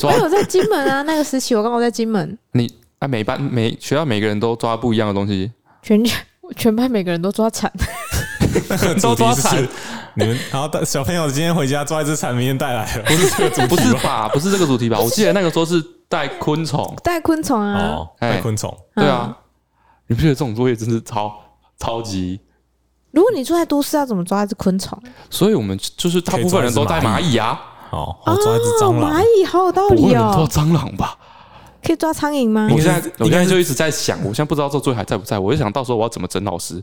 [0.00, 2.38] 抓 我在金门啊，那个时期我刚好在金门。
[2.52, 5.52] 你啊，每班每学校每个人都抓不一样的东西。
[5.82, 6.24] 全全
[6.56, 7.70] 全班每个人都抓蚕。
[9.02, 9.66] 都抓蚕。
[10.14, 14.28] 你们然后小朋友今天回家抓一只蚕，明天带来了，不是这个主题，不是吧？
[14.28, 14.98] 不是这个主题吧？
[15.00, 17.78] 我记得那个时候是带昆虫，带昆虫啊。
[17.80, 18.74] 哦，带昆虫。
[18.94, 19.36] 对啊，
[20.06, 21.34] 你不觉得这种作业真是超？
[21.82, 22.38] 超级
[23.10, 24.96] 如果你住在都市，要怎么抓一只昆虫？
[25.28, 27.60] 所以我们就是大部分人都带蚂蚁啊。
[27.90, 29.12] 哦，抓一只蟑螂。
[29.12, 30.32] 蚂蚁好有道理哦。
[30.34, 31.18] 抓蟑螂吧？
[31.82, 32.68] 可以抓苍蝇吗？
[32.72, 35.38] 我现在我现在就一直在想，我现在不知道这作业还在不在。
[35.38, 36.82] 我就想到时候我要怎么整老师。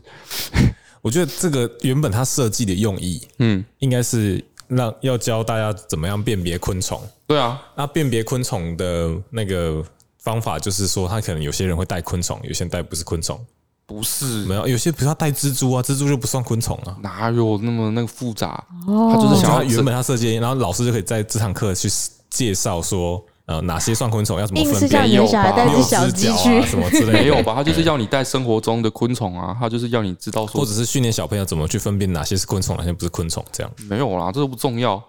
[1.02, 7.00] 我觉得这个原本他设计的用意，嗯，应该是让要教大家怎么样辨别昆虫。
[7.26, 9.82] 对啊，那辨别昆虫的那个
[10.18, 13.40] 方法就是说，他可能有些人会带昆虫，有些人带不是昆虫。
[13.90, 18.62] 不是，没有，有些比如他带蜘蛛啊，蜘蛛就不算昆虫啊，哪有那么那个复杂？
[18.86, 21.88] 哦，他就是想要原本他设计，然后老师就可以在这堂课去
[22.30, 25.08] 介绍说，呃，哪些算昆虫，要怎么分辨？
[25.08, 25.50] 没有吧？
[25.50, 27.12] 带只小鸡去什么之类的？
[27.14, 27.52] 没有吧？
[27.56, 33.72] 他就是要你带生活中的昆虫啊，他就是要你知道说，或者是训练小朋友怎么去分辨哪些是昆虫，哪些不是昆虫，这样。
[33.88, 35.02] 没有啦，这都不重要。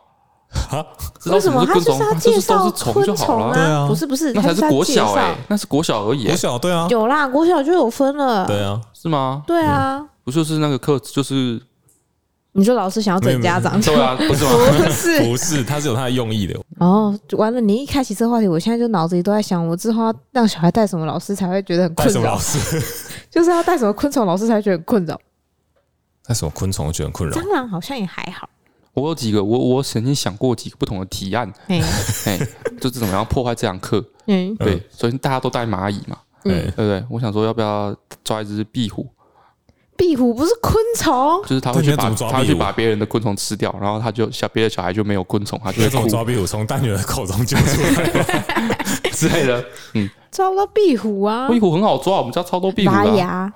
[0.51, 0.85] 哈？
[1.27, 3.53] 为什么他就是要介绍昆虫啊？
[3.53, 6.25] 对啊，不是不是，那才是国小哎，那是国小而已。
[6.27, 8.45] 国小对啊，有啦，国小就有分了。
[8.45, 9.43] 对啊，是吗？
[9.47, 11.61] 对啊，不就是那个课，就是
[12.53, 13.79] 你说老师想要整家长？
[13.81, 14.51] 对啊，不是吗？
[14.83, 16.59] 不是，不是，他是有他的用意的。
[16.79, 17.61] 哦，完了！
[17.61, 22.13] 你一开启这个话题，我现在就脑子里都在想，我之后要让小孩带什么老师才会觉得很困扰？
[22.13, 22.81] 什么老师？
[23.31, 25.17] 就是要带什么昆虫老师才会觉得很困扰？
[26.25, 27.37] 带什么昆虫觉得很困扰？
[27.37, 28.49] 蟑螂好像也还好。
[28.93, 32.37] 我有几个，我我曾经想过几个不同的提案，哎，
[32.79, 34.03] 就是怎么样破坏这堂课？
[34.27, 37.03] 嗯，对，首先大家都带蚂蚁嘛，嗯，对不对？
[37.09, 39.07] 我想说，要不要抓一只壁虎？
[39.97, 46.45] 壁虎不是昆虫，就是他会去把他会去把别人的昆虫吃掉，然后他就小别的小孩就没有昆虫，他就会怎么抓壁虎？
[46.45, 48.81] 从蛋女的口中救出来。
[49.13, 53.53] 之类的，嗯， 抓不到壁虎啊，壁虎很好抓，我们家超多壁虎的。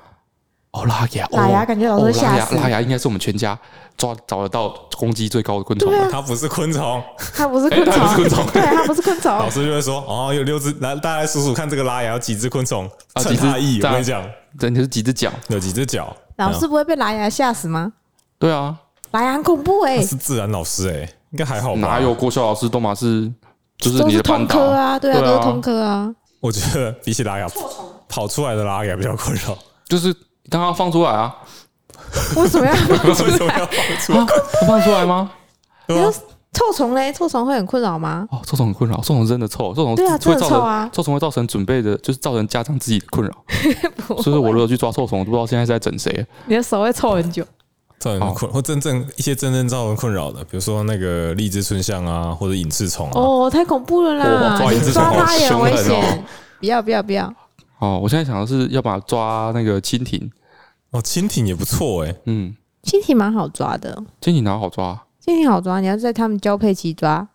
[0.76, 2.56] 哦，拉牙，拉牙，感觉老师吓死。
[2.58, 3.58] 拉牙应该是我们全家
[3.96, 5.90] 抓找得到攻击最高的昆虫。
[6.12, 7.02] 它不是昆虫，
[7.34, 9.32] 它不是昆虫，它不是昆虫，对，它不是昆虫。
[9.32, 12.90] 老师就会说：“哦，有六只，来，大家来数数看，这个拉牙有几只昆虫？
[13.20, 13.82] 几只翼？
[13.82, 14.22] 我跟你讲，
[14.60, 15.32] 对，你是几只脚？
[15.48, 16.14] 有几只脚？
[16.36, 17.94] 老师不会被拉牙吓死吗？
[18.38, 18.76] 对啊，
[19.12, 20.02] 拉牙很恐怖哎。
[20.02, 21.80] 是自然老师哎，应该还好吧？
[21.80, 23.32] 哪有国小老师都嘛是，
[23.78, 26.14] 就是你的班科啊，对啊，都是通科啊。
[26.42, 27.48] 我觉得比起拉牙，
[28.10, 29.58] 跑出来的拉牙比较困扰，
[29.88, 30.14] 就是。
[30.50, 31.36] 刚刚放出来啊？
[32.36, 33.68] 为什么要放出来？
[34.68, 35.32] 放出来吗？
[36.54, 37.12] 臭虫嘞？
[37.12, 38.26] 臭虫会很困扰吗？
[38.32, 40.90] 哦，臭虫很困扰，臭虫真的臭，臭虫对啊，真的臭啊！
[40.94, 43.34] 臭虫会造成准备的，就是造成家长自己的困扰。
[44.24, 46.26] 所以，我如果去抓臭虫，我不知道现在是在整谁。
[46.46, 47.44] 你的手会臭很久，
[48.00, 53.10] 造成困，或真正一些真正造成困扰的，比如说那个荔枝春象啊，或者隐翅虫。
[53.12, 54.58] 哦，太恐怖了啦！
[54.94, 56.24] 抓它也很危险，
[56.62, 57.34] 不要不要不要！
[57.80, 60.32] 哦，我现在想的是要把抓那个蜻蜓。
[60.92, 62.16] 哦，蜻蜓也不错哎。
[62.26, 64.02] 嗯，蜻蜓蛮好抓的。
[64.22, 65.06] 蜻蜓哪好抓？
[65.24, 67.28] 蜻蜓好抓，你要在它们交配期抓。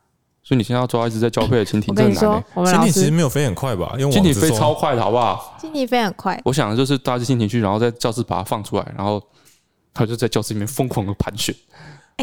[0.43, 3.95] 所以你现在要抓一只在交配的蜻蜓， 我跟你说，蜻蜓其实没有飞很快吧？
[3.99, 5.59] 因为蜻蜓飞超快的，好不好？
[5.61, 6.41] 蜻蜓飞很快。
[6.45, 9.23] 我想的就是抓一只蜻蜓去，然后在教室把它放出来，然后
[9.93, 11.55] 它就在教室里面疯狂的盘旋。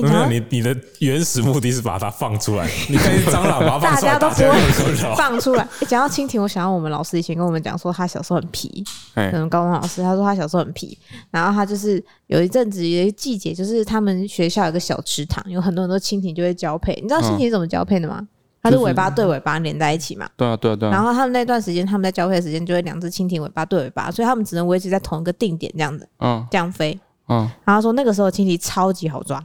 [0.02, 5.68] 没有，你你的原始目的是把它放出来，你看 蟑螂把它放出来，大家都不会放出来。
[5.88, 8.84] 讲到蜻蜓，我想到我们老师以前跟我们讲说，他小时候很皮。
[9.16, 10.98] 嗯，可能高中老师他说他小时候很皮，
[11.32, 16.94] 然后他就是有一阵子有一个季节，就是他们学校有个小池塘，有很多很多蜻蜓就会交配。
[17.02, 18.28] 你知道蜻蜓怎么交配的吗？
[18.62, 20.28] 它是尾巴对尾巴连在一起嘛？
[20.36, 20.92] 对啊，对啊，对啊。
[20.92, 27.38] 然后他们那段时间，他们在交配的时间就会两只蜻蜓尾巴对尾巴，所以他们只能维持在同一个定点这样子，嗯，这样飞，嗯。
[27.64, 29.42] 然后他说那个时候蜻蜓超级好抓。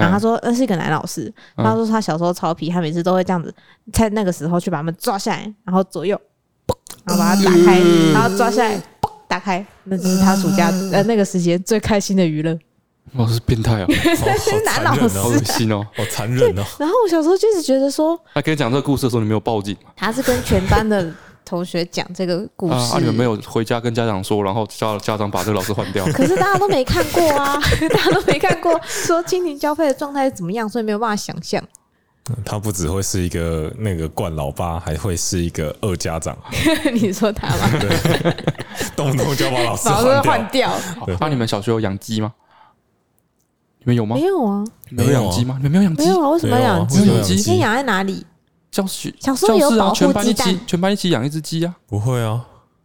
[0.00, 3.54] 然后他说那是一个男老师，他说他小时候超皮，他每次都会这样子，
[3.92, 6.20] 在那个时候去把他们抓下来，然后左右，
[7.04, 7.80] 然后把它打开，
[8.12, 8.80] 然后抓下来，
[9.28, 12.58] 打开，那就是他暑假呃那个时间最开心的娱乐。
[13.16, 13.86] 我 是变态哦，
[14.64, 16.62] 男老师，好恶心哦， 好残忍哦。
[16.78, 19.76] 然后我小时候就是觉得说，他跟你讲这个故事的时候，你没有报警？
[19.96, 21.12] 他是跟全班的。
[21.50, 26.06] 同学讲这个故事，啊，你们没有回家跟家长说，然后叫家长把这个老师换掉。
[26.14, 27.60] 可是大家都没看过啊，
[27.90, 31.60] 大家都没看过，说蜻蜓交配的状态是怎么样，所以没有办法想象。
[32.44, 36.36] 他不只会是一个那个惯老爸，还会是一个二家长。
[36.94, 37.68] 你说他吗？
[37.80, 38.36] 对，
[38.94, 39.88] 动不动就要把老师
[40.22, 40.72] 换掉。
[41.18, 42.32] 那你们小学有养鸡吗？
[43.80, 44.14] 你们有吗？
[44.14, 44.64] 没有啊。
[44.90, 45.56] 没有养鸡吗？
[45.58, 46.04] 你们没有养鸡？
[46.04, 46.28] 没有啊？
[46.30, 47.04] 为什么要养鸡？
[47.06, 47.36] 养鸡？
[47.36, 48.24] 先养在哪里？
[48.70, 51.74] 教室，小时候有保护鸡蛋，全班一起养一只鸡啊？
[51.86, 52.44] 不会啊，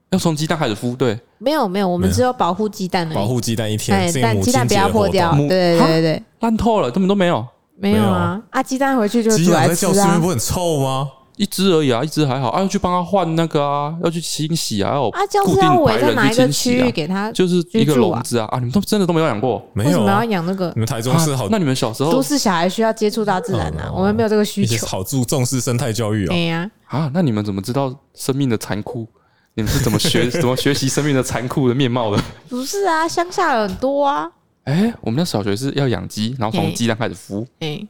[0.10, 0.96] 要从鸡蛋开始孵。
[0.96, 5.32] 对，没有没有，我们只有保护鸡蛋的，保护鸡蛋一天，但鸡蛋不要破掉。
[5.36, 7.46] 对对对对，烂透了，根本都没有，
[7.78, 8.64] 没有啊啊！
[8.64, 9.52] 鸡蛋回去就煮来吃啊。
[9.52, 11.10] 鸡蛋在教室里面不很臭吗？
[11.38, 17.32] 一只而已啊，一只还好啊，要去帮他换那个啊，要去清洗啊，要啊，教室要围在哪一个区域给他？
[17.32, 18.58] 就是一个笼子啊啊！
[18.58, 19.62] 你们都真的都没有养过？
[19.74, 19.90] 没有？
[19.90, 20.72] 为什么要养那个？
[20.76, 21.48] 你们台中是好？
[21.50, 24.86] 那你们小时候都市小孩需要接触大自然啊，我们没有这个需求。
[24.88, 26.30] 好注重视生态教育啊！
[26.30, 29.08] 对呀啊，那你们怎么知道生命的残酷？
[29.56, 32.22] 你们是怎么学 怎么学习生命的残酷的面貌的？
[32.50, 34.30] 不是啊，乡下有很多啊。
[34.64, 37.46] 哎，我们那小学是要养鸡，然后从鸡蛋开始孵。
[37.60, 37.88] 哎，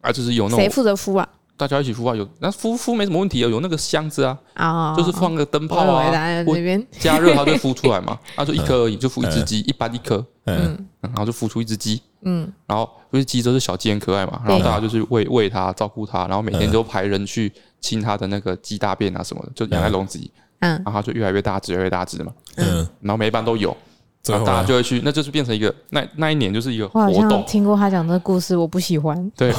[0.00, 1.28] 啊，就是有那种谁负责孵啊？
[1.56, 6.10] 大家一起孵化，有那孵孵没什么问题啊，有那个箱子啊，啊，就是放个灯泡啊，
[6.98, 23.76] 加热它就孵出来嘛， 啊，就一颗而已，就孵一只鸡，一般一颗，嗯，然后就孵出一只鸡，嗯，然后因为鸡都是小鸡很可爱嘛，然后大家就是喂喂它，照顾它，然后每天都派人去清它的那个鸡大便啊什么的，就养在笼子里，嗯，然后它就越来越大只，越来越大只嘛，嗯，然后每一班都有。
[24.26, 27.14] 然后大家就会去，那就是变成一个那那一年就是一个活动。
[27.14, 29.30] 我好像听过他讲的故事，我不喜欢。
[29.36, 29.52] 对，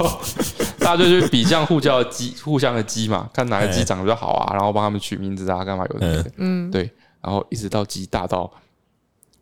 [0.80, 6.24] 大家就去比较互叫的鸡，互相的鸡嘛，看哪个鸡长得比较好啊，然后帮他们取名字啊，干嘛有的。
[6.38, 8.50] 嗯，对，然后一直到鸡大到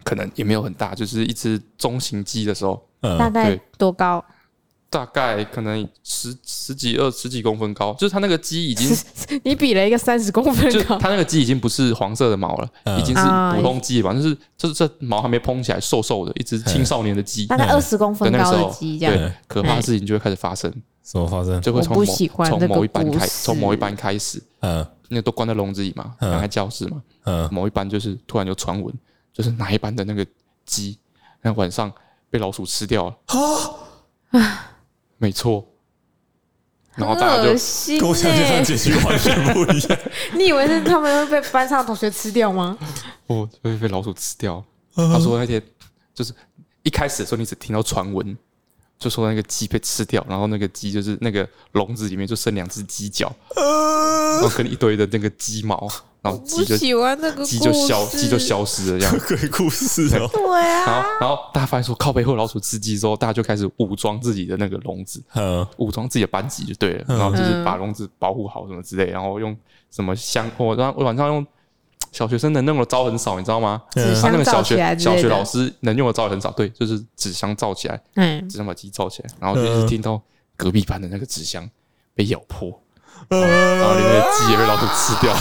[0.03, 4.25] 可能也没有很大，就是一只中型鸡的时候，大概多高？
[4.90, 8.88] 大概可能十十几二十几公分高，就是它那个鸡已经，
[9.44, 13.22] 你比了一个三十公分高，它那个鸡已经不是黄色的毛了，已经是
[13.55, 14.14] 普通鸡了吧？
[14.14, 19.14] 就是就是这毛还没蓬起来，瘦瘦的，一只青少年的鸡，大概二十公分高的鸡，这样。
[19.14, 20.72] 对，可怕的事情就会开始发生。
[21.05, 21.61] 什么发生？
[21.61, 28.94] 就会从某从某一班开，从某一班开始，嗯，因为都关在笼子里嘛，两个教室嘛，嗯，某一班就是突然就传闻，
[29.35, 30.27] 就是哪一班的那个
[30.64, 30.98] 鸡，
[31.42, 31.92] 那晚上
[32.31, 33.16] 被老鼠吃掉了。
[34.31, 34.64] 啊。
[35.18, 35.66] 没错，
[36.94, 37.48] 然后大家就
[37.98, 39.98] 跟我想象中结局完全不一样。
[40.35, 42.78] 你以为是他们会被班上的同学吃掉吗？
[43.26, 44.64] 哦，会被老鼠吃掉。
[44.94, 45.62] 他说那天
[46.14, 46.33] 就是
[46.83, 48.37] 一开始的时候，你只听到传闻，
[48.98, 55.88] 就说那个鸡被吃掉，然后那个鸡就是那个笼子里面就剩两只鸡脚，然后跟一堆的那个鸡毛。
[56.30, 59.18] 然后鸡就喜欢那个鸡就消鸡就消失了，这样。
[59.26, 60.28] 鬼故事哦。
[60.32, 60.60] 对。
[60.60, 65.22] 啊，然后然后大家发现说靠背后老鼠吃鸡之后，大家就开始武装自己的那个笼子，
[65.76, 67.04] 武装自己的班级就对了。
[67.08, 69.56] 然后就是把笼子保护好什么之类，然后用
[69.90, 71.46] 什么香，我然后晚上用
[72.12, 73.82] 小学生能用的招很少，你知道吗？
[74.20, 80.20] 他那个小学小学老师能用的招很少，对，就是纸箱罩起来，嗯，纸箱把鸡罩起来，然后就是听到
[80.56, 81.68] 隔壁班的那个纸箱
[82.14, 82.80] 被咬破。
[83.28, 85.35] 然后里面的鸡也被老鼠吃掉，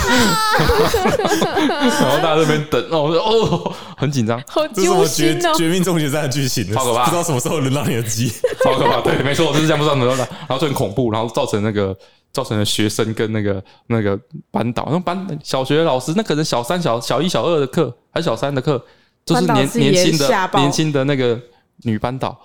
[2.02, 5.54] 然后大家在那边等，然后我说哦，很紧张，好揪心哦！
[5.56, 8.30] 绝命终结战的剧情，超可怕，不知道什么时候轮到你的鸡，
[8.64, 9.00] 超可怕。
[9.02, 11.96] 对，没错，就是这样，不知道轮到哪，然后就很恐怖，然后造成那个
[12.34, 14.20] 造成了学生跟那个那个
[14.52, 18.84] 班导，那班小学老师，那可能小三、小小一、小二的课，还是小三的课，
[19.26, 21.40] 就是年年轻的年轻的那个
[21.84, 22.38] 女班导。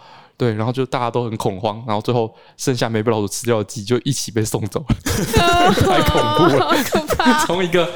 [0.42, 4.96] 对，然后就大家都很恐慌，然后最后剩下没被老鼠吃掉的鸡就一起被送走了，
[5.72, 6.74] 太恐怖了，
[7.46, 7.88] 从一个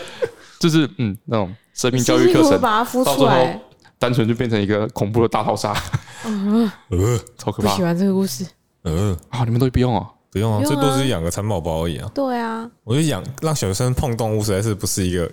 [0.60, 3.60] 就是嗯那种生命教育课程，到最后
[3.98, 5.74] 单纯就变成一个恐怖的大逃杀，
[6.22, 7.74] 呃， 超可怕。
[7.74, 8.46] 喜欢这个故事，
[8.82, 12.08] 呃，啊，你们都不用啊，不用啊，最多是养个蚕宝宝而已啊。
[12.14, 15.28] 对啊，我觉得养让小学生碰动物实在是不是一个，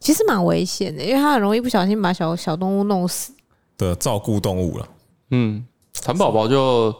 [0.00, 3.32] 其实蛮危险的，因为他很容易不小心把小小动物弄死。
[3.78, 4.86] 的照顾动物了，
[5.30, 5.64] 嗯。
[6.02, 6.92] 蚕宝宝就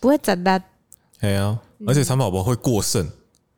[0.00, 0.58] 不会长大，
[1.20, 3.06] 对啊，而且蚕宝宝会过剩，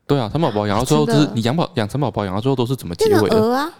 [0.05, 3.37] 对啊，蚕宝宝养到最后就是你养宝养蚕宝宝养到最后都是怎么结尾的？
[3.40, 3.72] 蛾啊，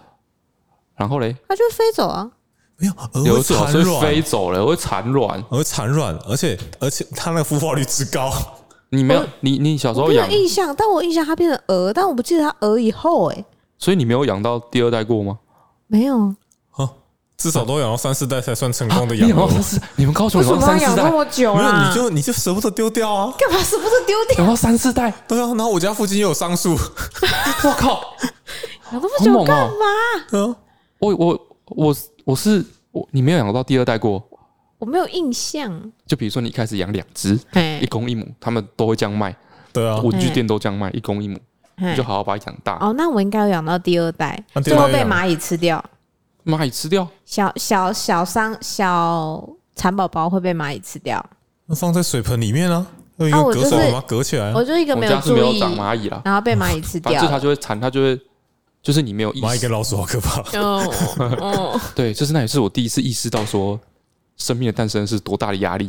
[0.95, 2.31] 然后嘞，它就会飞走啊，
[2.77, 8.33] 没有蛾会产卵，飞走了，会产卵，会产卵，而且而且它那个孵化率之高，
[8.91, 10.31] 你没有你你小时候养？
[10.31, 13.45] 印象，但我印象它变成蛾，但我不记得它蛾以后哎，
[13.79, 15.41] 所以你没有养到第二代过吗？
[15.89, 16.33] 没有。
[17.41, 19.49] 至少都养到三四代才算成功的养了。
[19.97, 21.89] 你们高雄养到三四代，那么久啊？
[21.89, 23.33] 你就你就舍不得丢掉啊？
[23.39, 24.45] 干嘛舍不得丢掉？
[24.45, 25.47] 养到三四代，对啊。
[25.47, 28.03] 然后我家附近又有桑树，我靠，
[28.93, 29.87] 养那么久干嘛？
[30.33, 30.55] 嗯，
[30.99, 34.23] 我我我我是我，你没有养到第二代过？
[34.79, 35.91] 我没有印象。
[36.07, 37.41] 就比如说你一开始养两只，
[37.81, 39.35] 一公一母，他们都会这样卖。
[39.73, 41.39] 对啊，文具店都这样卖，一公一母，
[41.79, 42.77] 你就好好把它养大。
[42.83, 45.83] 哦，那我应该有养到第二代，最后被蚂蚁吃掉。
[46.51, 51.25] 蚂蚁吃掉小小小伤小蚕宝宝会被蚂蚁吃掉，
[51.67, 52.87] 那放在水盆里面啊，
[53.19, 54.53] 用隔水把它隔起来。
[54.53, 58.21] 我就一个没有注意，长蚂蚁了，然后被蚂蚁吃掉，就它就会产，它就会
[58.83, 59.47] 就是你没有意识。
[59.47, 60.43] 蚂蚁跟老鼠好可怕。
[60.59, 63.79] 哦， 对，就是那也是我第一次意识到说，
[64.41, 65.89] 生命的诞生是多大的压力，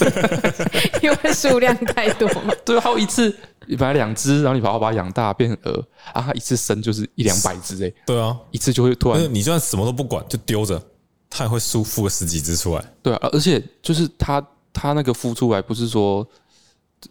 [1.00, 2.52] 因为数量太多嘛。
[2.66, 3.32] 对，还有一次。
[3.70, 7.94] 你本来两只，然后你把它把它养大变成鹅，啊，它一次生就是一两百只诶。
[8.06, 10.82] 对啊，一次就会突然，你就算什么都不管就丢着，
[11.28, 12.82] 它也会孵孵个十几只出来。
[13.02, 14.42] 对啊，而且就是它
[14.72, 16.26] 它那个孵出来不是说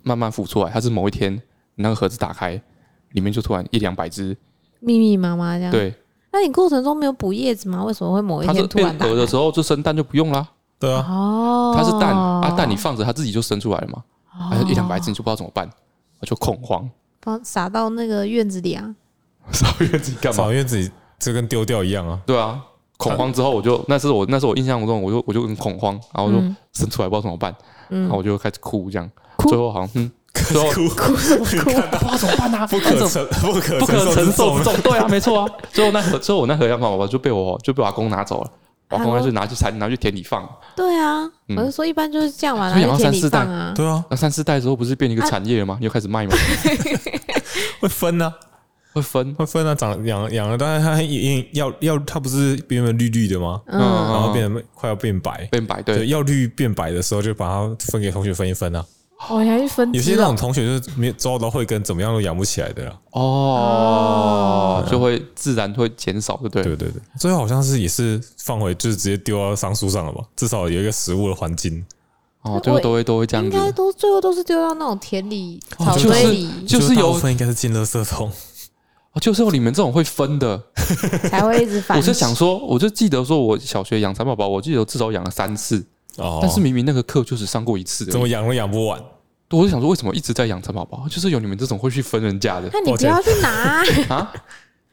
[0.01, 1.31] 慢慢孵出来，它是某一天
[1.75, 2.59] 你那个盒子打开，
[3.11, 4.35] 里面就突然一两百只
[4.79, 5.71] 密密麻麻这样。
[5.71, 5.93] 对，
[6.39, 7.83] 那你过程中没有补叶子吗？
[7.83, 8.87] 为什么会某一天突然？
[8.89, 10.47] 它是变蛾的时候就生蛋就不用啦。
[10.77, 14.03] 对啊，哦，它是蛋啊，蛋你放着它自己就生出来了嘛，
[14.49, 15.67] 还有一两百只你就不知道怎么办。
[16.19, 16.87] 我就恐慌，
[17.23, 18.95] 放撒到那个院子里啊！
[19.51, 20.43] 撒院子里干嘛？
[20.43, 22.19] 撒院子里就跟丢掉一样啊！
[22.25, 22.61] 对啊，
[22.97, 26.39] 恐慌之后，我就那是我那是我印象中，我就我就很恐慌，然后就
[26.73, 27.55] 生出来不知道怎么办，
[27.89, 29.09] 然后我就开始哭，这样，
[29.47, 30.11] 最后好像嗯，
[30.47, 31.55] 最后哭哭什么哭？
[31.55, 32.67] 不知道怎么办啊？
[32.67, 35.47] 不可承不可不可承受重，对啊，没错啊。
[35.71, 38.51] 最后那盒最后我那盒洋宝宝就被我就被我阿公拿走了，
[38.89, 40.47] 我阿公就拿去才拿去田里放。
[40.75, 43.73] 对啊，我就说一般就是这样嘛，拿去田里放啊。
[43.75, 45.77] 对啊，那三四代之后不是变成一个产业了吗？
[45.79, 46.33] 你就开始卖吗？
[47.79, 48.33] 会分呢。
[48.93, 53.61] 会分会分啊，长养养了，当然它也要要它不是变成绿绿的吗？
[53.67, 58.83] 嗯，然后变成快要变白，变白对，要绿变白的时候就把它分给同学分一分啊。
[59.19, 59.91] 哦，还是分？
[59.93, 62.99] 有些那种同学就是没抓到会跟怎么样都养不起来的啦。
[63.11, 66.63] 哦，就会自然会减少，对不对？
[66.63, 70.23] 对对对，最后好像是也是放回，就是直接丢到桑树上了吧？
[70.35, 71.83] 至少有一个食物的环境。
[72.43, 78.31] 哦，最后都会都会这样子，应该都最后都是丢到那种田里、草堆里，就是有分应该是进垃圾桶。
[79.19, 80.61] 就是有你们这种会分的，
[81.31, 81.97] 才会一直 反。
[81.97, 85.83] 我就想说，我就记得说，我小学养蚕宝宝，我记得至少养了三次。
[86.17, 86.39] 哦。
[86.41, 89.01] 但是明明那个课就只上过一次，怎么养都养不完。
[89.49, 91.07] 我就想说，为什么一直在养蚕宝宝？
[91.07, 92.69] 就是有你们这种会去分人家的。
[92.73, 93.81] 那你不要去拿
[94.13, 94.33] 啊？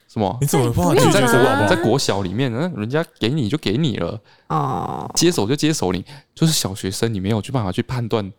[0.06, 0.38] 什么？
[0.40, 4.20] 你怎么不在国在国小里面，那人家给你就给你了。
[4.46, 5.10] 哦。
[5.16, 6.04] 接手就接手，你
[6.36, 8.32] 就是小学生，你没有去办法去判断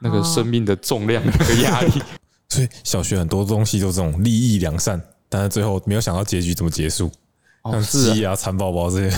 [0.00, 2.02] 那个生命的重量、那个压力。
[2.50, 5.00] 所以小学很多东西都这种利益良善。
[5.30, 7.10] 但是最后没有想到结局怎么结束，
[7.64, 9.16] 像鸡啊、蚕宝宝这些。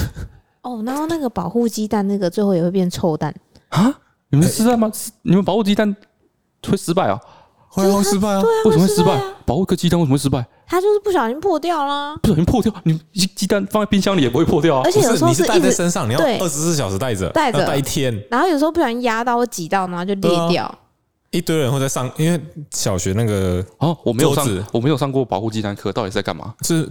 [0.64, 3.32] 哦，然后那个保护鸡蛋，那个最后也会变臭蛋
[3.68, 3.94] 啊？
[4.30, 4.90] 你们失败吗？
[5.22, 5.94] 你们保护鸡蛋
[6.66, 7.20] 会失败啊？
[7.68, 8.40] 会失败啊？
[8.40, 9.20] 对啊，为什么会失败？
[9.44, 10.44] 保护个鸡蛋为什么会失败？
[10.66, 12.72] 它就是不小心破掉了，不小心破掉。
[12.84, 14.82] 你鸡鸡蛋放在冰箱里也不会破掉啊。
[14.84, 18.18] 而且有时候你是带在身上，你要二十四小时带着，带着带一天。
[18.30, 20.72] 然后有时候不小心压到或挤到，然后就裂掉。
[21.34, 26.54] 一堆人会在上，因为小学那个哦，我没有上，我没有上过保护鸡蛋课，到底是在干嘛？
[26.62, 26.88] 是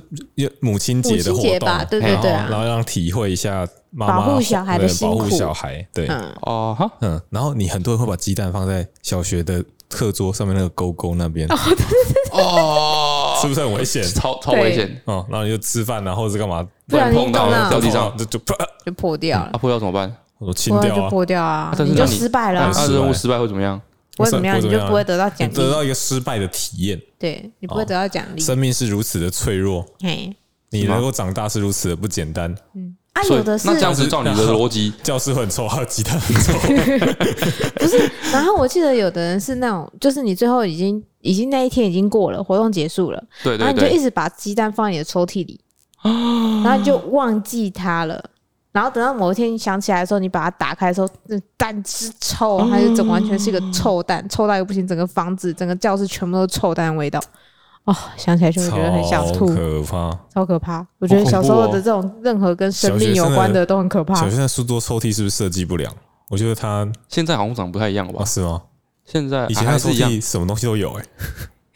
[0.60, 1.86] 母亲节的活动吧？
[1.86, 6.10] 对对对，然后让体会一下妈妈保护小孩的辛苦，保护小孩，对，
[6.42, 11.48] 哦哈，嗯，然后你很多人会把鸡蛋放在小学的课桌上面那个勾勾那边，
[12.34, 14.04] 哦，是不是很危险？
[14.04, 15.02] 超超危险。
[15.06, 15.26] 哦！
[15.30, 18.40] 然后你就吃饭啊，或者是干嘛，不然碰到掉地上就就
[18.86, 20.14] 就破掉了，破掉怎么办？
[20.40, 23.80] 我说清掉就破掉啊，你就失败了，那任务失败会怎么样？
[24.16, 27.02] 不会怎么样，你就不会得到奖励，得到一个失败的体验。
[27.18, 28.42] 对，你不会得到奖励。
[28.42, 30.36] 生命是如此的脆弱，嘿，
[30.70, 32.56] 你能够长大是如此的不简单。
[32.76, 36.54] 嗯，啊，有的是那这样子照你的逻辑，教室很臭，还有鸡蛋很 臭。
[37.76, 45.60] 不是，然后我记得有的人是那种，就是你最后已经已经那一天已经过了，活动结束了，对，然后你就一直把鸡蛋放在你的抽屉里，
[46.64, 48.24] 然后你就忘记它了。
[48.74, 57.22] 然后等到某一天你想起来的时候，你把它打开的时候，那蛋汁臭，还是整完全是一个臭蛋，臭到又不行，整个房子、整个教室全部都是臭蛋味道。
[57.86, 60.86] 哦，想起来就会觉得很想吐，可怕，超可怕。
[61.00, 64.16] 我觉得小时候的这种任何跟生命有关的都很可怕。
[64.16, 65.94] 小学生书桌抽屉是不是设计不良？
[66.30, 68.26] 我觉得他现在好像长不太一样吧？
[68.26, 68.62] 是吗？
[69.06, 71.06] 现在以前的抽屉什么东西都有哎，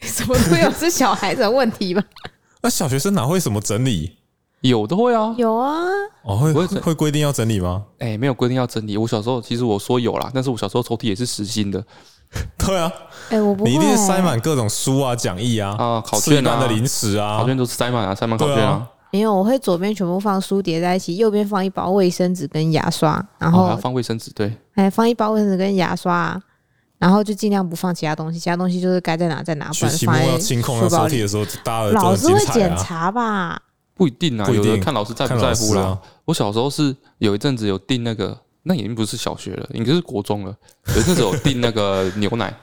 [0.00, 2.02] 什么都有是小孩子的问题吧？
[2.62, 4.17] 那小学生哪会什么整理？
[4.60, 5.76] 有的会啊，有啊，
[6.22, 7.84] 哦会会会规定要整理吗？
[7.98, 8.96] 哎，没有规定要整理。
[8.96, 11.82] 我小时候其实我说有啦，但是我小时候抽屉也是实心的。
[12.58, 12.92] 对啊，
[13.30, 18.86] 哎，我不会，你一定是塞满各种书啊、讲义啊、啊考卷啊、的零食啊，考卷都是塞满啊，塞满考卷啊。
[19.10, 26.38] 没有，我会左边全部放书叠在一起，右边放一包卫生纸跟牙刷，然后放卫生纸，对，哎，放一包卫生纸跟牙刷，
[26.98, 31.44] 然后就尽量不放其他东西，其他东西就是该在哪在哪，不然放在书包里的时候，
[31.92, 33.58] 老师会检查吧。
[33.98, 36.00] 不一定啊，有的看老师在不在乎啦。
[36.24, 40.56] 我小时候是有一阵子有订那个，那已经不是小学了，应该是国中了。
[40.94, 42.54] 有一阵子有订那个 牛奶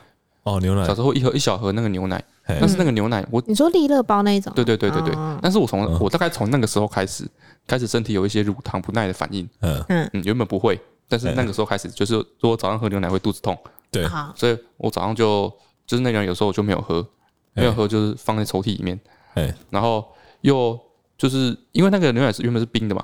[0.43, 0.87] 哦，牛奶。
[0.87, 4.53] 小时候一盒一小盒那个牛奶，但是那个牛奶我你说利乐包那一种？
[4.55, 5.13] 对对对对对。
[5.41, 7.27] 但是我从我大概从那个时候开始，
[7.67, 9.45] 开始身体有一些乳糖不耐的反应。
[9.59, 10.79] 嗯嗯，原本不会，
[11.09, 13.57] 但是那个时候开始，就是说我早上喝牛奶会肚子痛。
[13.91, 15.51] 对，所以我早上就
[15.85, 17.05] 就是那样，有时候我就没有喝，
[17.53, 18.97] 没有喝就是放在抽屉里面。
[19.33, 20.05] 哎，然后
[20.41, 20.79] 又。
[21.17, 23.03] 就是因为那个牛奶是原本是冰的嘛，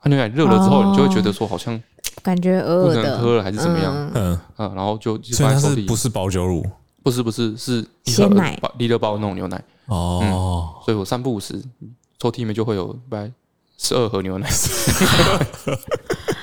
[0.00, 1.80] 它牛奶热了之后，你就会觉得说好像
[2.22, 3.94] 感觉饿了，喝了还是怎么样？
[4.14, 6.64] 嗯嗯，然后就所以它是不是保酒乳？
[7.02, 10.74] 不是不是是鲜奶，利乐包那种牛奶哦。
[10.84, 11.62] 所以我三不五时
[12.18, 13.30] 抽屉里面就会有大概
[13.78, 14.48] 十二盒牛奶，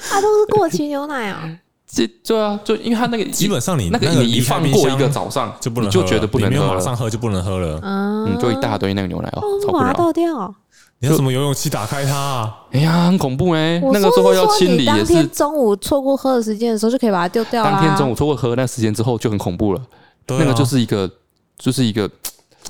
[0.09, 1.43] 它 都是过期牛奶啊。
[1.85, 7.79] 这对啊，就因为它那个基本上你那个你一放过一个早上就不能，就觉得不能喝，马上喝就不能喝了。
[7.83, 10.55] 嗯，就一大堆那个牛奶哦，超不能倒掉。
[11.03, 12.15] 你要什么游泳器打开它？
[12.15, 12.59] 啊？
[12.71, 13.77] 哎呀，很恐怖哎！
[13.91, 14.97] 那个时候要清理也是。
[14.99, 17.61] 当天中午错过喝的时间的时候就可以把它丢掉。
[17.61, 19.85] 当天中午错过喝那时间之后就很恐怖了。
[20.27, 21.11] 那个就是一个，
[21.57, 22.09] 就是一个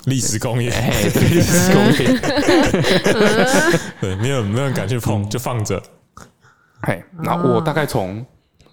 [0.05, 1.93] 历史工业，对， 历史工业，
[4.01, 5.79] 对，没有没有人敢去碰，就放着。
[6.81, 8.15] 哎，那我大概从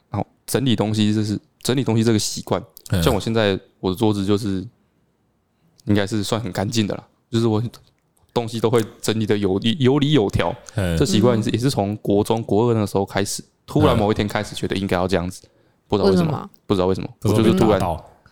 [0.09, 2.63] 然后整理东西，就是整理东西这个习惯，
[3.03, 4.67] 像我现在我的桌子就是
[5.85, 7.63] 应该是算很干净的了，就是我
[8.33, 10.55] 东西都会整理的有理有理有条。
[10.99, 15.43] 这习惯也是从国中国二那个时候开始，突然某一天开始觉得应该要这样子，
[15.89, 17.81] 不知道为什么，不知道为什么，我就是突然。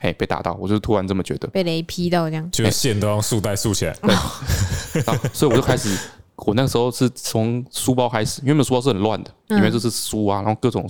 [0.01, 3.93] 哎，被打到，我就突然这么觉得，被雷劈到这样，就线都用束带束起来。
[4.01, 4.15] 对，
[5.35, 5.93] 所以我就开始，
[6.37, 10.89] 我那个时候是从书包开始，因为那书包是很乱的，里面就是书啊，然后各种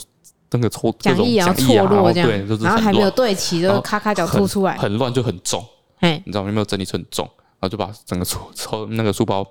[0.51, 5.65] 那个抽讲义啊错落这样，然后还没有对齐，就咔咔角凸出来，很乱就很重。
[6.01, 7.27] 哎，你知道有没有整理成很重？
[7.61, 9.47] 然后就把整个抽抽 那个书包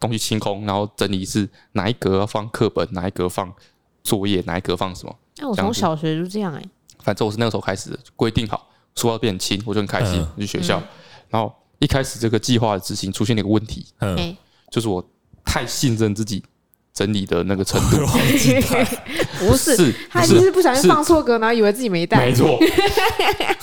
[0.00, 3.52] 东西清空，然后整理是哪一格要放课本，哪一格放
[4.02, 5.16] 作业，哪一格放什么？
[5.38, 6.62] 那我从小学就这样哎，
[7.00, 8.68] 反正我是那个时候开始的，规定好。
[8.94, 10.22] 书包变轻，我就很开心。
[10.36, 10.82] 去学校，
[11.30, 14.36] 然后一开始这个计划的执行出现了一个问题，嗯，
[14.70, 15.02] 就是我
[15.46, 16.44] 太信任自己
[16.92, 17.96] 整理的那个程度。
[19.40, 22.18] 不是，他就是不小心放错格，然后以为自己没带。
[22.18, 22.58] 没错，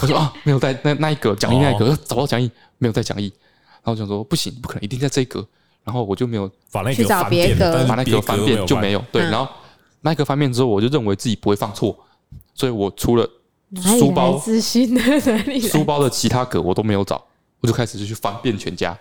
[0.01, 3.31] 我说啊，没有带那那一格讲义那一格，找不到讲义，没有带讲义。
[3.83, 5.45] 然后我想说不行，不可能，一定在这一格。
[5.83, 9.03] 然后我就没有把那个翻遍，把那个翻遍就没有。
[9.11, 9.47] 对，然后
[10.01, 11.97] 那个翻遍之后，我就认为自己不会放错，
[12.53, 13.29] 所以我除了。
[13.83, 15.01] 书包自信的
[15.69, 17.23] 书包的其他格我都没有找，
[17.59, 18.97] 我就开始就去翻遍全家。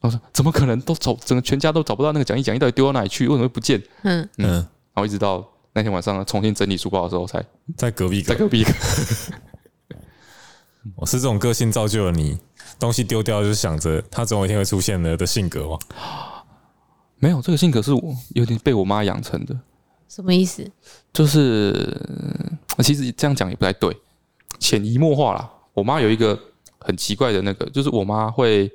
[0.00, 2.42] 我说怎么可能都找整个全家都找不到那个讲义？
[2.42, 3.28] 讲义到底丢到哪里去？
[3.28, 3.80] 为什么会不见？
[4.02, 4.54] 嗯嗯。
[4.54, 7.40] 然后一直到那天晚上重新整理书包的时候，才
[7.76, 8.66] 在隔壁在隔壁。
[10.96, 12.36] 我是这种个性造就了你，
[12.82, 15.78] 东西丢掉就是想着他总有一天会出现的的性格吗？
[17.20, 19.56] 没有，这个性格是我有点被我妈养成的。
[20.08, 20.68] 什么意思？
[21.12, 21.96] 就是
[22.80, 23.96] 其实这样讲也不太对，
[24.58, 25.48] 潜移默化啦。
[25.72, 26.36] 我妈有一个
[26.80, 28.66] 很奇怪的那个，就是我妈会，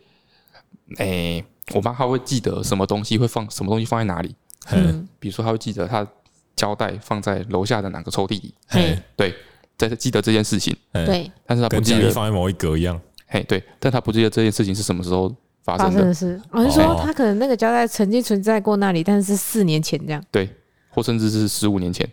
[0.95, 4.33] 哎、欸，我妈她会记得什么东西会放什么东西放在哪里。
[4.71, 6.07] 嗯，比如说她会记得她
[6.55, 8.53] 胶带放在楼下的哪个抽屉里。
[8.69, 9.35] 嗯，对，
[9.77, 10.73] 在记得这件事情。
[10.93, 12.99] 对，但是她不记得放在某一格一样。
[13.27, 15.91] 嘿，对，但他不记得这件事情是什么时候发生的。
[15.91, 20.23] 发生的事，我是说他可能那个胶带曾经存在过那里，但是四年前这样。
[20.31, 20.49] 对。
[20.89, 22.09] 或甚至是十五年前，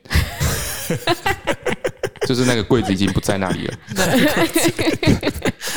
[2.28, 3.74] 就是那个柜子已经不在那里了。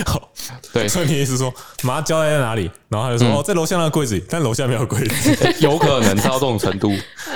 [0.06, 0.30] 好，
[0.74, 2.70] 对， 所以你意思说，妈胶带在哪里？
[2.90, 5.56] 然后他就说，哦，在楼下那个柜子里，但楼下没有柜子。
[5.62, 6.92] 有可能到这种程度，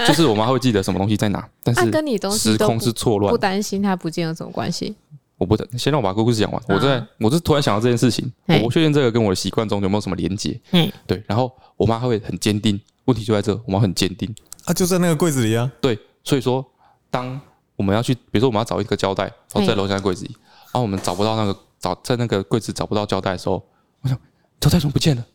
[0.06, 4.94] 就是我妈会记得什么东西在哪，但是跟你东西时空是错乱，不担心它不见有什么关系。
[5.42, 6.64] 我不等，先让我把故事讲完。
[6.68, 10.62] 我在，我是突然想到这件事情，我不确定这个跟我的习惯中有没有什么连接。
[10.70, 11.24] 嗯，对。
[11.26, 14.32] 然后我妈会很坚定，问题就在这，我妈很坚定。
[14.66, 15.72] 啊，就在那个柜子里啊。
[15.82, 16.64] 对，所以说，
[17.10, 17.42] 当
[17.76, 20.36] 我们要去，比如说我们要找一个胶带，然后在楼下柜子里，
[20.66, 23.66] 然后我们找不到那个找在那个柜子找不到胶带的时候，
[24.02, 24.16] 我想
[24.60, 25.26] 胶带怎么不见了？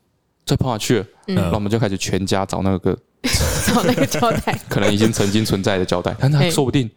[0.44, 1.06] 再跑哪去了？
[1.26, 2.96] 嗯，然后我们就开始全家找那个
[3.66, 6.88] 找那个胶带， 可能已经曾经存在的胶带，但它说不定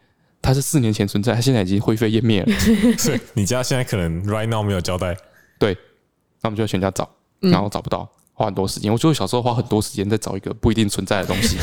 [0.41, 2.53] 它是四年前存在，它现在已经灰飞烟灭了。
[2.97, 5.15] 所以你家现在可能 right now 没有交代，
[5.57, 5.73] 对，
[6.41, 7.09] 那我们就要全家找，
[7.39, 8.09] 然后找不到。
[8.33, 11.57] 花很多时间，我就小时候花很多时间在找一个不一定存在的东西，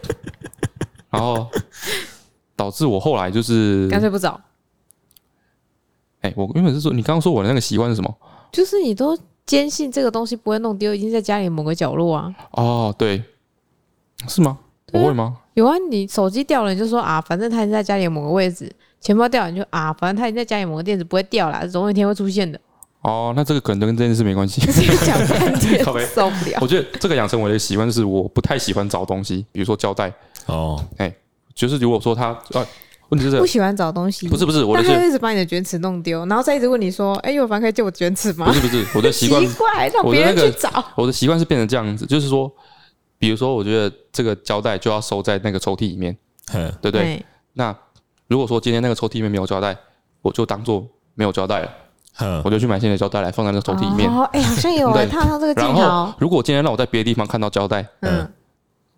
[1.08, 1.48] 然后
[2.54, 4.38] 导致我后来就是干脆不找。
[6.20, 8.14] 哎、欸，我原本是说，你刚刚说我的那个习惯是什么？
[8.52, 12.34] 就是你都坚信这个东西不会弄丢，已经在家里某个角落啊。
[12.50, 13.24] 哦，对，
[14.28, 14.58] 是吗？
[14.92, 15.38] 我会吗？
[15.54, 18.66] 有啊，你手机掉了，你就说啊，反正它已经在家里某个位置；
[19.00, 22.58] 钱包掉了，你就啊，反正它已经在家里某个垫子，不会掉啦，总有一天会出现的。
[23.02, 24.60] 哦，那这个可能都跟这件事没关系。
[26.14, 26.58] 受不了。
[26.60, 30.12] 我觉得这个养成我的习惯就是，我不太喜欢找东西，比如说胶带。
[30.46, 31.12] 哦，哎，
[31.54, 32.66] 就是如果说他啊，
[33.08, 34.28] 问题是不喜欢找东西。
[34.28, 40.84] 不是不是，我的他一直把你的卷尺弄丢，然后再一直问你说：“哎，有凡可以借我卷尺吗？”不是不是，我的习惯奇怪，让别人去找。
[40.94, 42.52] 我的习惯是变成这样子，就是说，
[43.20, 46.16] 比如说，我觉得这个胶带就要收在那个抽屉里面，
[46.80, 47.24] 对不对？
[47.52, 47.76] 那
[48.26, 49.76] 如果说今天那个抽屉里面没有胶带，
[50.22, 51.70] 我就当做没有胶带了。
[52.42, 54.10] 我就去买新的胶带来放在那个抽屉里面。
[54.10, 55.80] 哦，哎，好像有哎，套上这个镜头。
[55.80, 58.26] 然后，如果今天让我在别的地方看到胶带，嗯，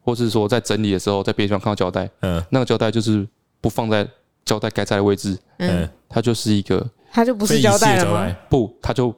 [0.04, 3.26] 或是说在整理的时候在别的地方看到胶带，嗯，那个胶带就是
[3.60, 4.06] 不放在
[4.44, 8.36] 胶带该在的位置，嗯，它就是一个，它就不是胶带了吗？
[8.48, 9.12] 不，它就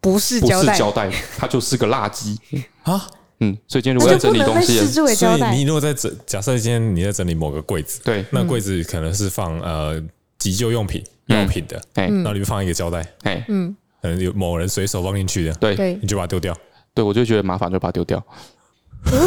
[0.00, 2.38] 不是不是胶带，它就是个垃圾
[2.84, 3.06] 啊。
[3.40, 10.02] 嗯，所以今天如果在整理东西，所以你如果在整，假设今天你在整理某个柜子，对，那柜子可能是放呃。
[10.38, 13.02] 急救用品、药品的，哎，那里面放一个胶带，
[13.48, 16.54] 嗯，可能有某人随手放进去的，对，你就把它丢掉。
[16.92, 18.22] 对，我就觉得麻烦，就把它丢掉。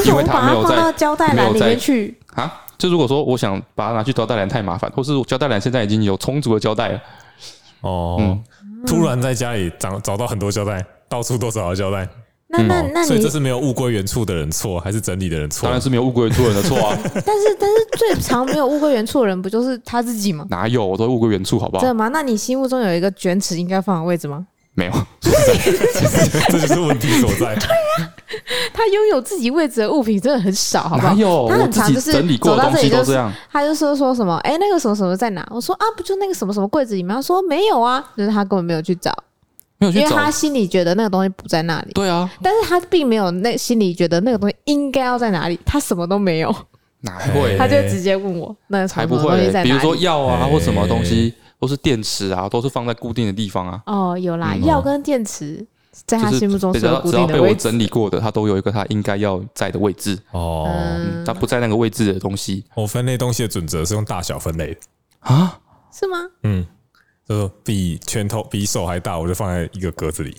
[0.06, 2.64] 因为它没有在胶带篮里面去啊。
[2.78, 7.02] 就如果说我想把它拿去胶带篮太麻烦，或是胶带篮现在已经有充足的胶带了。
[7.82, 8.40] 哦，
[8.86, 12.08] 突然在家里找找到很多胶带，到处都找到胶带。
[12.52, 15.64] 那那那，所以这是没有物归原处的人错，还是整理的人错？
[15.64, 16.98] 当然是没有物归原处的人的错啊。
[17.04, 20.46] 但是但是最常没有物归原处的人，不就是他自己吗？
[20.50, 21.82] 哪有，我都物归原处，好不好？
[21.82, 22.08] 真的吗？
[22.08, 24.48] 那你心目中有一个卷尺应该放的位置吗？
[24.74, 24.92] 没有，
[26.50, 27.54] 这就是问题所在。
[27.56, 28.12] 对呀，
[28.74, 31.14] 他拥有自己位置的物品真的很少，好不好？
[31.14, 33.32] 有，他很常就是整理过的东西都这样。
[33.52, 35.46] 他就说说什么，哎，那个什么什么在哪？
[35.52, 37.14] 我说啊，不就那个什么什么柜子里面？
[37.16, 39.14] 他说没有啊，就是他根本没有去找。
[39.80, 46.54] 因为他心里觉得那个东西不在那里，对啊，但是他并没有那心里觉得那个东西应该要在哪里，他什么都没有，
[47.00, 47.56] 哪会？
[47.60, 49.50] 他就直接问我，那才不会。
[49.64, 53.82] 比如说药啊或什么东西，都是电池啊，都是放在固定的地方啊。
[53.86, 55.66] 哦，有啦，药跟电池
[56.06, 57.12] 在他心目中是固定的。
[57.12, 60.20] 只要被我整理过的，他都有一个他应该要在的位置。
[60.32, 60.70] 哦，
[61.26, 64.80] 他不在那个位置的东西，我分类东西的准则是用大小分类的
[65.22, 65.58] 啊？
[65.90, 66.18] 是吗？
[66.44, 66.66] 嗯。
[67.30, 70.36] 就比拳头比手还大，我就放在一个格子里，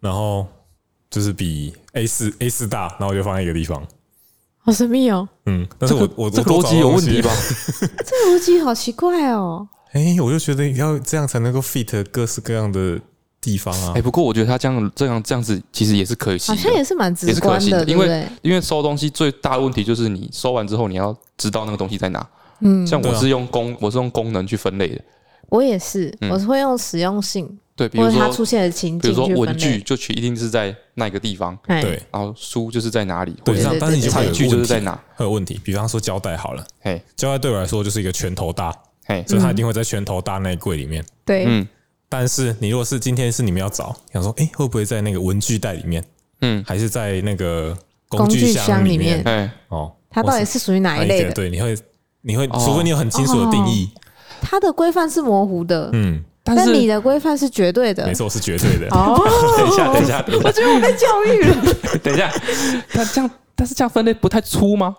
[0.00, 0.44] 然后
[1.08, 3.80] 就是比 A 四 A 四大，然后我就放在一个地方。
[4.58, 5.26] 好神秘哦。
[5.46, 7.30] 嗯，但是我我这个逻辑有问题吧？
[7.80, 9.68] 这个逻辑好奇怪哦。
[9.92, 13.00] 哎，我就觉得要这样才能够 fit 各式各样的
[13.40, 13.92] 地方啊。
[13.94, 22.28] 哎，不过我觉得他这样这样这样子其实也是可行，好像也是蛮直观的，因为因为收东西最大的问题就是你收完之后你要知道那个东西在哪。
[22.62, 25.00] 嗯，像我是用功我是用功能去分类的。
[25.50, 35.60] 我也是，我是会用实用性，对，比如说它出现的情景，比如说文具就去一定是在那个地方，对，然后书就是在哪里，对，但是你餐具就是在哪，会有问题。
[35.62, 38.74] 比方说胶带好了，嘿，胶带对我来说就是一个拳头大，
[39.04, 41.68] 嘿，所以它一定会在拳头大那一柜里面，对，嗯。
[42.12, 46.04] 但是你如果是今天是你们要找，想说，哎，会不会在那个文具袋里面，
[46.40, 47.76] 嗯，还是在那个
[48.08, 51.32] 工具箱里面，哎，哦，它到底是属于哪一类的？
[51.32, 51.76] 对，你会，
[52.22, 53.88] 你会，除非你有很清楚的定义。
[54.42, 58.86] 它的规范是模糊的，嗯，但是你的规范是绝对的，没错，是绝对的。
[58.90, 59.20] 哦，
[59.56, 61.74] 等一下，等一下，我觉得我被教育了。
[62.02, 62.30] 等一下，
[62.92, 64.96] 它这样，但是这样分类不太粗吗？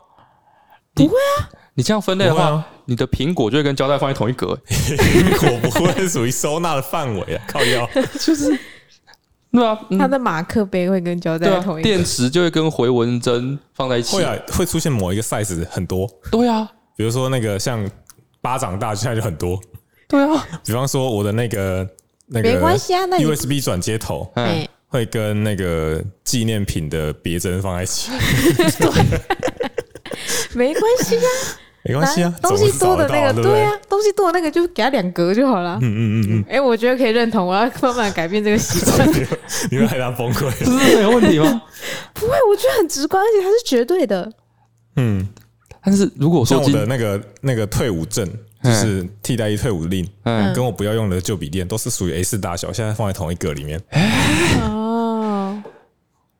[0.93, 4.57] 不会啊，你这样分类的话，你的苹果就会跟胶带放在同一格。
[4.67, 7.89] 苹果不会属于收纳的范围啊， 靠腰。
[8.19, 8.57] 就是，
[9.51, 17.89] 对啊，它的马克杯会跟胶带同一格，电池就会跟回纹针放在一起，会啊，会出现某一个 size 很多，对啊，比如说那个像。
[18.41, 19.59] 巴掌大，现在就很多。
[20.07, 21.87] 对啊，比方说我的那个
[22.27, 28.11] 那个没关系啊，那 USB 转接头，嗯，会跟那个纪念品的别针放在一起。
[30.53, 31.29] 没关系啊，
[31.83, 35.79] 没关系啊，东西多的那个，对啊，东西多的那个就给他两格就好了。
[35.81, 36.45] 嗯嗯嗯嗯。
[36.49, 39.07] 哎，我觉得可以认同，我要慢慢改变这个习惯。
[39.71, 40.51] 你会害他崩溃？
[40.59, 41.61] 这是没有问题吗？
[42.13, 44.29] 不会，我觉得很直观，而且它是绝对的。
[44.97, 45.25] 嗯。
[45.83, 48.27] 但是如果说我的那个那个退伍证，
[48.63, 53.81] 就是替代役退伍令，嗯，跟我不要用的旧笔电都是属于 A 四大小，现在放在同一个里面。
[54.61, 55.61] 哦，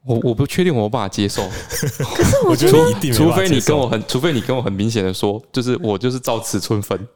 [0.05, 1.41] 我我不确定我有办法接受。
[2.15, 7.07] 可是我觉得，除非你跟我很，除非你跟我很明显的说，就是我就是照尺寸分，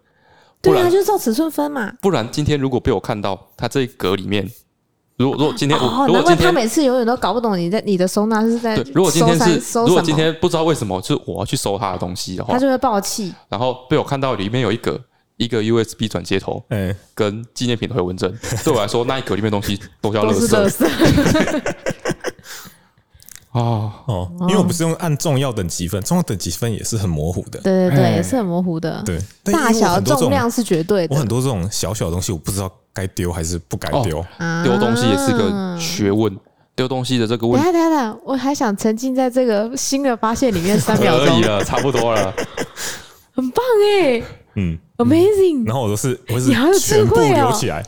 [0.61, 1.93] 对啊，就是照尺寸分嘛。
[2.01, 4.49] 不然今天如果被我看到，它这一格里面。
[5.17, 13.33] 如果如果今天我，如果今天他每次永远都搞不懂你在你的收纳是在，如果今天是如果今天不知道为什么就是我要去收他的东西的话，他就会爆气。
[13.47, 14.99] 然后被我看到里面有一个
[15.37, 20.89] 一个 USB 转接头，嗯，跟纪念品的回纹针，对我来说那一格里面东西都叫垃圾。
[23.55, 27.57] 哦哦，因为我不是用按重要等级分，重要等级分也是很模糊的。
[27.61, 29.01] 对对对，也是很模糊的。
[29.05, 31.15] 对，大小重量是绝对的。
[31.15, 34.23] 我很多这种小小的东西，我不知道该丢还是不该丢。
[34.61, 36.37] 丢东西也是个学问，
[36.75, 37.65] 丢东西的这个问题。
[37.71, 41.27] 等下等下，我还想沉浸在这个新的发现里面三秒钟。
[41.27, 42.33] 可以了，差不多了。
[43.33, 43.63] 很棒
[44.01, 44.21] 哎，
[44.55, 45.65] 嗯，Amazing。
[45.65, 47.81] 然后我都是我是全部留起来。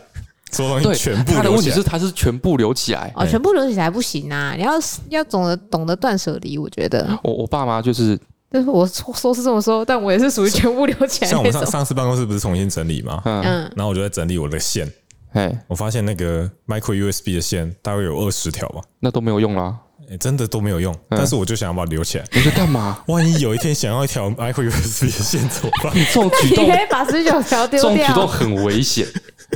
[0.51, 4.53] 所有东西全部，他的问题是他是全部留起来哦，全部留起来不行啊！
[4.55, 4.73] 你要
[5.09, 7.07] 要懂得懂得断舍离，我觉得。
[7.23, 8.17] 我我爸妈就是，
[8.49, 11.29] 但是我说是这么说，但我也是属于全部留起来。
[11.29, 13.21] 像我们上上次办公室不是重新整理吗？
[13.25, 14.91] 嗯，然后我就在整理我的线，
[15.33, 19.75] 哎，我发现那个 micro USB 的线大概有二十条吧，那都没有用啦，
[20.09, 20.95] 哎，真的都没有用。
[21.09, 23.03] 但是我就想要把它留起来，你在干嘛？
[23.07, 25.91] 万一有一天想要一条 micro USB 的线怎么办？
[25.95, 29.05] 你这种举动， 你可以把十九条丢掉，这种举动很危险。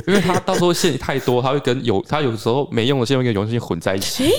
[0.06, 4.24] 因为它到时候线太多，它会跟有它有时候没用的线会跟有用线混在一起。
[4.24, 4.32] 诶，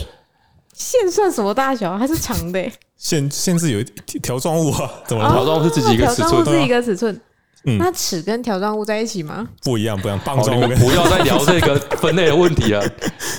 [0.74, 1.98] 线算什么大小？
[1.98, 2.72] 它是长的。
[2.98, 3.84] 线线是有
[4.22, 4.90] 条状物啊？
[5.08, 6.44] 怎么条状物是自己一个尺寸？
[6.46, 7.20] 是一个尺寸。
[7.66, 9.48] 那尺跟条状物在一起吗？
[9.64, 10.20] 不一样，不一样。
[10.26, 10.68] 棒状物。
[10.76, 12.84] 不要再聊这个分类的问题了。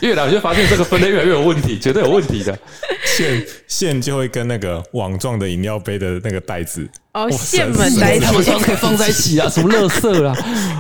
[0.01, 2.59] 越来越发现这个分类越来越有问题，绝对有问题的。
[3.05, 8.27] 线线就会跟那个网状的饮料杯的那个袋子哦，线们在一起，
[8.61, 9.49] 可以放在一起啊？
[9.49, 10.35] 什么垃圾啊？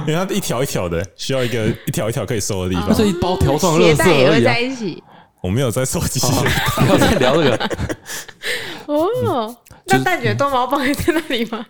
[0.08, 2.88] 因为它一条一条的，需要一个一条一条可以收的地方。
[2.94, 5.02] 这是一包条状垃圾鞋带也会在一起。
[5.42, 6.18] 我没有在收集，
[6.76, 7.70] 不要再聊这个。
[8.88, 11.66] 哦，那蛋卷逗猫棒也在那里吗？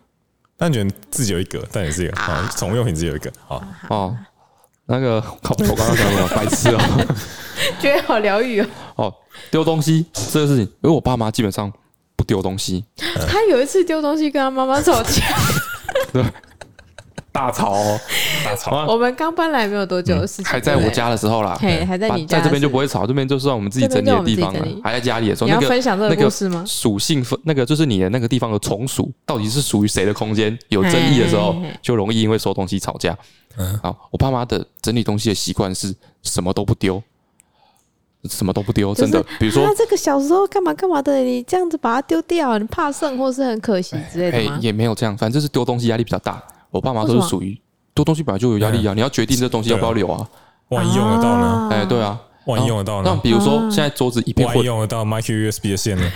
[0.56, 3.32] 蛋卷自己有一个，蛋卷自己有一个，宠物用品自己有一个。
[3.46, 4.16] 好哦，
[4.86, 6.28] 那个 我刚刚讲什么？
[6.34, 7.16] 白痴哦，
[7.80, 8.66] 觉得好疗愈哦。
[8.96, 9.14] 哦，
[9.50, 11.72] 丢东西这个事情，因为我爸妈基本上
[12.16, 12.84] 不丢东西。
[13.28, 15.22] 他有一次丢东西跟他妈妈吵架。
[16.12, 16.24] 对。
[17.34, 18.00] 大吵，哦，
[18.46, 18.86] 大吵！
[18.86, 24.64] 我们刚搬来没有多久的事情，还在我家的时候啦，还在你家，在这边就不会吵，这边就算我们自己整理的地方了。
[24.84, 26.62] 还在家里的时候，你要分享这个故事吗？
[26.64, 33.18] 属性分那个就是你的那个地方的从属到底是属于谁的空间，有争议的时候，就容易因为收东西吵架。
[33.56, 37.02] 嗯，好，我爸妈的整理东西的习惯是什么都不丢，
[38.30, 39.20] 什么都不丢，真的。
[39.40, 44.56] 比如说，这个小时候干嘛干嘛的，你这样子把它丢掉，你怕剩或是很可惜之类的吗？
[44.62, 46.40] 也没有这样，反正就是丢东西压力比较大。
[46.74, 47.56] 我爸妈都是属于
[47.94, 50.28] 丢东西本来就有压力啊，你要决定这东西要不要留啊，
[50.70, 51.68] 万一用得到呢？
[51.70, 53.12] 哎，对啊，万一用得到呢？
[53.14, 56.12] 那比如说现在桌子一片混，万一用得到 micro USB 的线呢？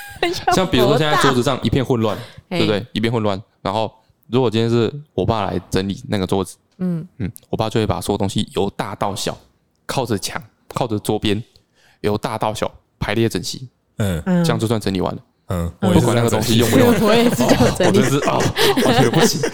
[0.54, 2.16] 像比如说现在桌子上一片混乱，
[2.48, 2.84] 对不对？
[2.92, 3.92] 一片混乱，然后
[4.28, 7.06] 如果今天是我爸来整理那个桌子，嗯。
[7.18, 9.36] 嗯，我爸就会把所有东西由大到小，
[9.84, 10.42] 靠着墙，
[10.72, 11.42] 靠着桌边，
[12.00, 15.20] 由大到小排列整齐，嗯，这样就算整理完了。
[15.48, 18.38] 嗯，我不管那个东西用不用， 我也是这样整理，我真是啊，
[18.84, 19.50] 完全不行。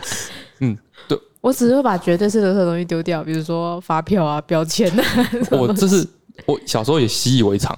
[0.60, 0.76] 嗯，
[1.08, 5.04] 对，我只是会把绝对是垃圾东西丢掉，比如说发票啊、标签啊。
[5.50, 6.06] 我这是
[6.44, 7.74] 我小时候也习以为常，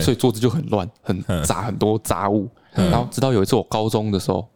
[0.00, 2.48] 所以桌子就很乱、很杂、很多杂物。
[2.72, 4.48] 然后直到有一次我高中的时候，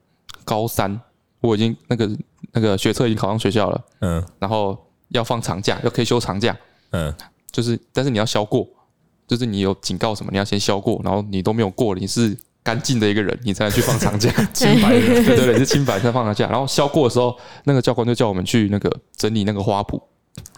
[0.43, 0.99] 高三
[1.43, 2.11] 我已经那个
[2.53, 4.75] 那个学测已经考上学校了，嗯，然后
[5.11, 6.57] 要放长假，要可以休长假，
[6.93, 7.13] 嗯，
[7.53, 8.67] 就是但是你要销过，
[9.29, 12.35] 就是你有警告什么，你要先销过，然后你都没有过，你是。
[12.67, 14.29] 干净的一个人，你才能去放长假。
[14.53, 16.49] 清白的，对对对，是清白才放长假。
[16.49, 20.03] 然后消过的时候，那个教官就叫我们去那个整理那个花圃。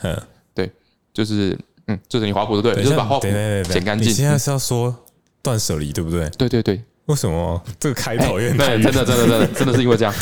[0.01, 0.19] 嗯，
[0.55, 0.73] 对，
[1.13, 1.57] 就是
[1.87, 2.75] 嗯，就整理花圃，对？
[2.83, 4.09] 就是把花圃剪干净。
[4.09, 5.05] 你现在是要说
[5.43, 6.31] 断舍离，对不对？
[6.31, 6.83] 对对对。
[7.05, 8.57] 为什么这个开头有点？
[8.57, 10.15] 对，真的真的真的 真的是因为这样。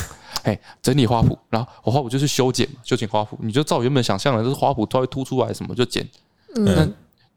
[0.43, 6.05] 哎，整理花圃，然后我花圃就是修剪嘛，修剪花圃，你就照原本想象的，就是花圃它会凸出来什么就剪。
[6.57, 6.93] 嗯。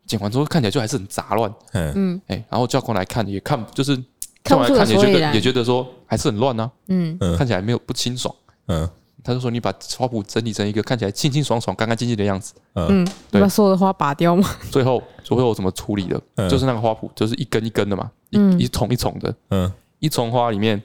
[0.08, 1.54] 剪完之后看起来就还是很杂乱。
[1.74, 2.22] 嗯嗯。
[2.28, 4.02] 哎，然后教官来看也看，就是。
[4.50, 8.34] 看来看也觉得也觉得说还是很乱呢，嗯，看起来没有不清爽，
[8.68, 8.90] 嗯，
[9.24, 14.50] 他就说你把花圃整理成一个看起来清清爽爽、干干净净的样子，嗯，对，把所有的花拔掉吗？
[14.72, 16.50] 最后最后我怎么处理的？
[16.50, 20.82] 就是那个花圃就是一根一根的嘛，一一丛一丛的，嗯，一丛花里面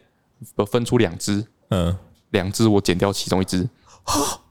[0.71, 1.97] 分出两只，嗯，
[2.31, 3.69] 两只我剪掉其中一只。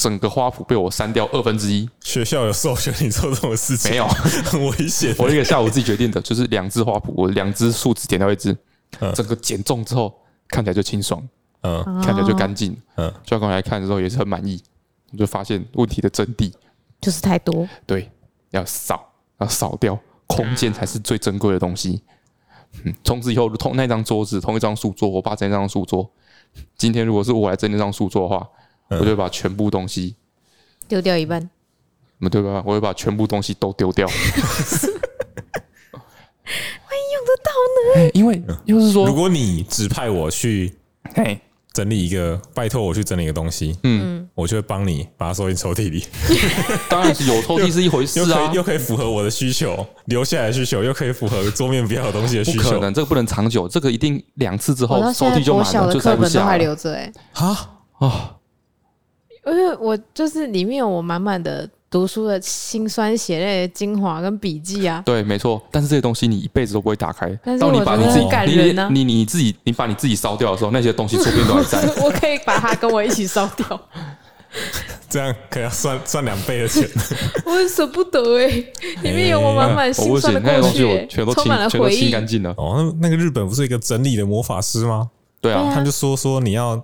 [0.00, 1.86] 整个花圃被我删掉二分之一。
[2.00, 3.90] 学校有授权你做这种事情？
[3.90, 4.06] 没有，
[4.46, 5.14] 很危险。
[5.18, 8.56] 我一个下午自己决定的，就是两只花圃，我两只树枝剪掉一只，
[9.14, 10.10] 整个剪重之后
[10.48, 11.22] 看起来就清爽，
[11.60, 13.12] 嗯，看起来就干净，嗯。
[13.26, 14.58] 教官来看的时候也是很满意，
[15.12, 16.50] 我就发现问题的真谛
[16.98, 17.68] 就是太多。
[17.84, 18.10] 对，
[18.52, 19.06] 要扫，
[19.38, 22.02] 要扫掉，空间才是最珍贵的东西。
[22.84, 26.10] 嗯，从此以后，同那张桌子，同一张书桌，我爸整那张书桌。
[26.78, 28.48] 今天如果是我来整那张书桌的话。
[28.90, 30.16] 我就把全部东西
[30.88, 31.48] 丢掉一半，
[32.30, 32.62] 对吧？
[32.66, 34.06] 我会把全部东西都丢掉。
[36.50, 37.50] 万一用得到
[38.02, 38.10] 呢？
[38.12, 40.74] 因为就是说，如果你指派我去
[41.72, 46.04] 整理一个，拜托我去整理一个东西，嗯，我就会帮你把它收进抽屉里。
[46.90, 52.62] 当然是有抽屉是一回事啊， 又可以符合我的需求，留下来的需求，又可以符合桌面比较好东西的需求。
[52.64, 56.44] 不可能，这个不能长久，这个一定两次之后抽屉就满了，就塞不下。
[56.44, 58.34] 还留着哎，啊啊！
[59.46, 65.60] 因为我就是里面有我满满的读书的辛酸血泪的精华跟笔记啊，对，没错。
[65.70, 68.88] 但是这些东西你一辈子都不会打开，但是我觉得很感人啊。
[68.92, 71.80] 你你自己你把你自己烧掉的时候，那些东西说不定都还在。
[72.04, 73.80] 我可以把它跟我一起烧掉，
[75.08, 76.86] 这样可以要算算两倍的钱。
[77.46, 78.46] 我很舍不得哎，
[79.02, 82.54] 里面有我满满辛酸的过去，充满了回忆，清干净了。
[82.58, 85.10] 哦，那那个日本不是一个整理的魔法师吗？
[85.40, 86.80] 对啊，他就说说你要。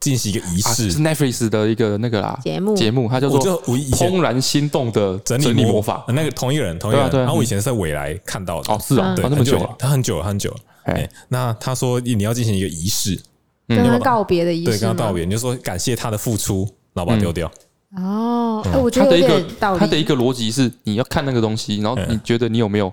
[0.00, 2.76] 进行一个仪式，是 Netflix 的一个那个啦节目。
[2.76, 3.40] 节目，它叫做
[3.96, 6.04] 《怦然心动的整理魔法》。
[6.12, 7.10] 那个同一个人，同一个人。
[7.12, 8.72] 然后我以前是在未来看到的。
[8.72, 10.56] 哦，是啊，对，那么久了，他很久了，很久了。
[10.84, 13.20] 哎，那他说你要进行一个仪式，
[13.66, 16.60] 跟他告别的仪式，对，跟他告别，你就说感谢他的付出，
[16.94, 17.50] 然后把它丢掉。
[17.96, 19.44] 哦，我觉得他的一个
[19.78, 22.92] 他的一个逻辑是，你要看那个东西，然后你觉得你有没有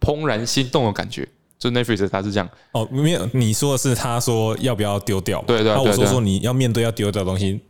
[0.00, 1.28] 怦然心动的感觉？
[1.58, 5.42] 就 Netflix 他是这样哦，没有你说的是他说要不要丢掉？
[5.46, 7.60] 对对，那我说说你要面对要丢掉的东西，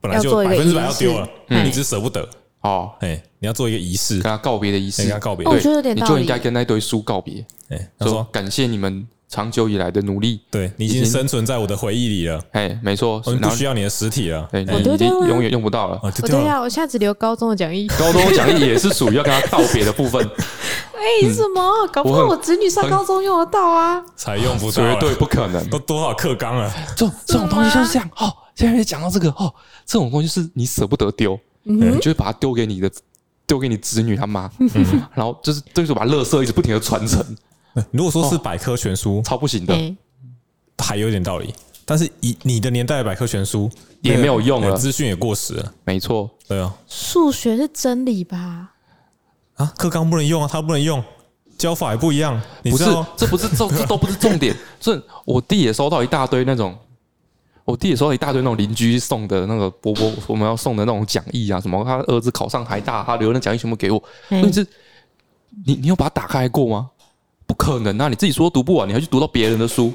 [0.00, 2.28] 本来就百分之百要丢了，你只是舍不得
[2.60, 2.90] 哦。
[3.00, 5.46] 哎，你要做一个仪式，跟他告别的仪式，跟他告别。
[5.46, 7.44] 我觉得有点道理，你就应该跟那堆书告别。
[7.70, 12.42] 哎，说感谢你们长久以来的努力，对你已经生存在我的回忆里了。
[12.52, 16.00] 哎，没错，我们不需要你的实体了，哎，你已经永远用不到了。
[16.22, 17.86] 对呀，我现在只留高中的讲义。
[17.98, 20.26] 高中的讲义也是属于要跟他道别的部分。
[20.94, 21.86] 为 什么？
[21.92, 24.02] 搞不好我子女上高中用得到啊？
[24.16, 25.68] 才用不到，绝对不可能。
[25.68, 26.72] 都多少课纲了？
[26.96, 28.10] 这这种东西就是这样。
[28.16, 29.52] 哦，现在讲到这个，哦，
[29.84, 32.90] 这种东西是你舍不得丢，你就会把它丢给你的，
[33.46, 34.50] 丢给你子女他妈，
[35.14, 37.22] 然后就是就是把垃圾一直不停的传承。
[37.92, 39.96] 如果说是百科全书，超不行的，
[40.78, 41.54] 还有点道理。
[41.84, 43.70] 但是以你的年代的百科全书
[44.02, 45.74] 也没有用了，资讯也过时了。
[45.84, 46.74] 没错，对啊。
[46.86, 48.72] 数学是真理吧？
[49.54, 51.02] 啊，课纲不能用啊，它不能用，
[51.56, 52.40] 教法也不一样。
[52.64, 52.84] 不是，
[53.16, 54.54] 这不是重， 这都不是重点。
[54.78, 56.76] 这我弟也收到一大堆那种，
[57.64, 64.02] 我弟也收到一大堆那种邻居送的那个伯伯我们要送的那种讲义啊，什么他儿子考上台大，他留的讲义全部给我。
[64.28, 64.66] 问题是，
[65.64, 66.90] 你你有把它打开过吗？
[67.48, 68.08] 不可能啊！
[68.08, 69.90] 你自己说读不完，你还去读到别人的书？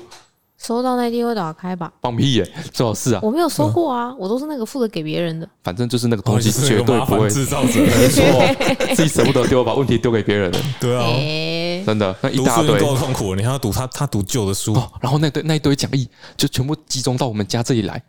[0.58, 1.92] 收到那一定会打开吧？
[2.02, 2.52] 放屁耶！
[2.72, 5.48] 最好是啊，我没有收过啊，我都是那个负责给别人的。
[5.64, 10.52] 反正就是那个东西绝对不会制造者，没错，自己舍不得丢，把问题丢给别人。
[10.80, 11.06] 对啊，
[11.86, 18.02] 真的那一大堆够痛苦，你还要读他他读旧的书，然后那堆那一堆讲义就全部集中到我们家这里来。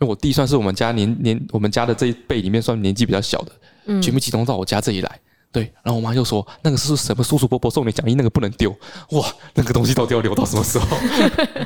[0.00, 5.20] 因为我弟算是我们家年年我们家的这一辈里面算年纪比较小的，全部集中到我家这里来。
[5.50, 8.70] 对，然后我妈就说：“那个是什么叔叔伯伯送你讲义，那个不能丢。”
[9.12, 10.96] 哇，那个东西到底要留到什么时候？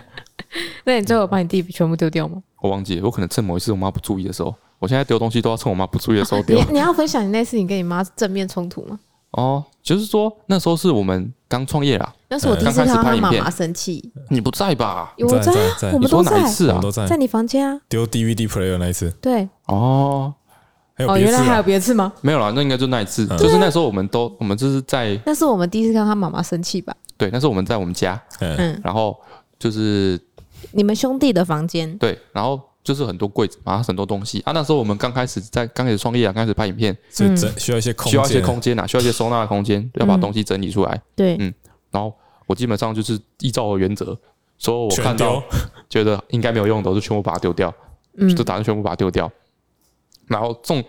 [0.84, 2.42] 那你最后把你弟全部丢掉吗？
[2.60, 4.54] 我忘记了，我可能趁某一次我妈不注意的时候。
[4.78, 6.58] 我现在丢东西都要趁我妈不注意的时候丢。
[6.58, 8.98] 你你要分享你那次你跟你妈正面冲突吗？
[9.30, 12.14] 哦，就是说那时候是我们刚创业啦。
[12.28, 14.12] 那是我第一次看到他妈妈生气。
[14.28, 15.14] 你不在吧？
[15.18, 15.52] 我在，
[15.92, 16.38] 我们都在。
[16.38, 16.80] 哪一次啊？
[17.08, 17.80] 在你房间啊？
[17.88, 19.10] 丢 DVD player 那一次。
[19.20, 19.48] 对。
[19.66, 20.34] 哦。
[20.98, 22.12] 哦，原来还有别次吗？
[22.20, 26.94] 没有啦，那应该就那一次，就是那时候我们都我们就是在，那是我们第一次看他妈妈生气吧？
[27.16, 29.18] 对，那是我们在我们家，嗯，然后
[29.58, 30.20] 就是
[30.72, 34.40] 你们兄弟的房间，对，然后就是很多柜子，然后很多东西。
[34.44, 34.52] 啊。
[34.52, 41.00] 那时候我们刚开始在刚开始创业啊，刚开始拍影片，所以需要一些空需要一些空间啊，需要一些收纳的空间，要把东西整理出来。
[41.16, 41.52] 对，嗯，
[41.90, 42.12] 然后
[42.46, 44.16] 我基本上就是依照我原则，
[44.58, 45.42] 所以我看到
[45.88, 47.72] 觉得应该没有用的，我就全部把它丢掉，
[48.18, 49.30] 嗯，就打算全部把它丢掉，
[50.32, 50.82] 然后种。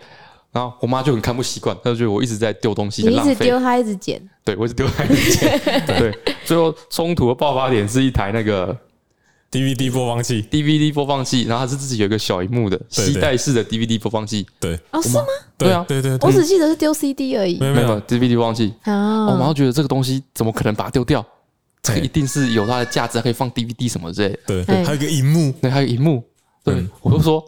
[0.54, 4.22] 然后我妈就很看不习惯，她就觉得我一直在丢东西，你一直丢，她一直捡。
[4.44, 5.60] 对，我一直丢，她一直捡。
[5.84, 8.72] 对，最后冲突的爆发点是一台那个
[9.50, 14.46] DVD 播放器，DVD 播放器，然后它是自己有一个小荧幕的吸带式的 DVD 播放器。
[14.60, 15.24] 对，哦，是吗？
[15.58, 16.16] 对啊，对对。
[16.20, 18.72] 我只记得是丢 CD 而已，没有没有 DVD 播放器。
[18.84, 21.26] 哦，我妈觉得这个东西怎么可能把它丢掉？
[21.82, 24.64] 这个一定是有它的价值，可以放 DVD 什么之类的。
[24.64, 26.22] 对，还有一个荧幕，对，还有荧幕。
[26.62, 27.44] 对，我就说。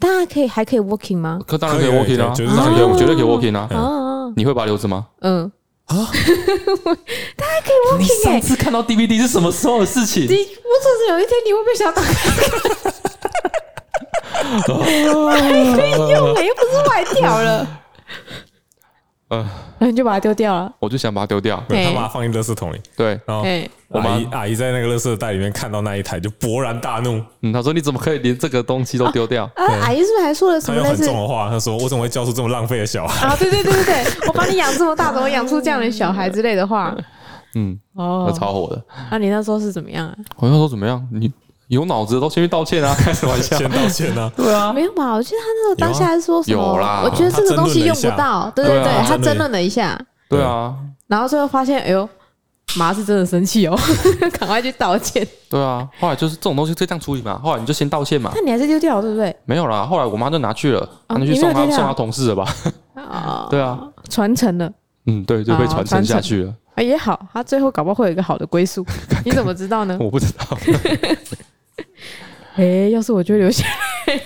[0.00, 1.38] 大家可以还可以 working 吗？
[1.46, 3.68] 可当然可以 working 啊，绝对可以，绝对可以 working 啊。
[3.70, 5.06] 哦，你会把它留着吗？
[5.20, 5.50] 嗯
[5.86, 5.96] 啊，
[7.36, 7.98] 大家可以 working。
[7.98, 10.22] 你上次看到 DVD 是什么时候的事情？
[10.24, 12.14] 你我总是有一天你会不会想打开？
[14.50, 15.40] 还
[15.76, 17.66] 可以用哎，又不是坏掉了。
[19.30, 19.46] 嗯，
[19.78, 20.72] 那你就把它丢掉了。
[20.80, 22.80] 我就想把它丢掉，他把它放进垃圾桶里。
[22.96, 23.44] 对，然后
[23.88, 27.22] 我阿姨阿姨在那个垃圾袋里面看到那一台，就勃然大怒。
[27.42, 30.82] 嗯，他说：“你怎么可以连这个东西都丢掉？”啊，阿姨是不是还说了什么？
[30.82, 36.92] 很重的话，他说：“我怎么会教出这么浪费的小孩？”啊，对对对对对，我把你养这么大，怎么养出这样的小孩之类的话。
[37.54, 38.84] 嗯，哦，超火的。
[39.12, 40.14] 那你那时候是怎么样啊？
[40.36, 41.06] 我那时候怎么样？
[41.12, 41.32] 你。
[41.70, 42.92] 有脑子的都先去道歉啊！
[42.98, 43.56] 开什么玩笑？
[43.56, 44.30] 先道歉啊！
[44.36, 45.12] 对啊，没有吧？
[45.14, 46.60] 我记得他那个当下是说什么？
[46.60, 48.50] 有啦，我觉得这个东西用不到。
[48.54, 49.98] 对对对，他争论了一下。
[50.28, 50.74] 对啊，
[51.06, 52.08] 然后最后发现，哎呦，
[52.76, 53.78] 妈是真的生气哦，
[54.38, 55.24] 赶快去道歉。
[55.48, 57.38] 对啊，后来就是这种东西就这样处理嘛。
[57.38, 58.32] 后来你就先道歉嘛。
[58.34, 59.34] 那你还是丢掉，对不对？
[59.44, 62.44] 没有啦，后来我妈就拿去了，拿去送他送她同事了吧？
[62.94, 64.68] 啊， 对啊，传承了。
[65.06, 66.52] 嗯，对，就被传承下去了。
[66.74, 68.84] 哎，也好，他最后搞不好会有一个好的归宿。
[69.24, 69.96] 你怎么知道呢？
[70.00, 70.44] 我不知道。
[72.54, 74.14] 哎、欸，要是我就留下来。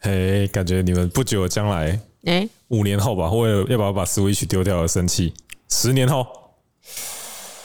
[0.00, 1.88] 哎、欸，感觉你们不久将来，
[2.24, 5.34] 哎、欸，五年后吧，会要不要把 Switch 丢掉而生气？
[5.68, 6.24] 十年后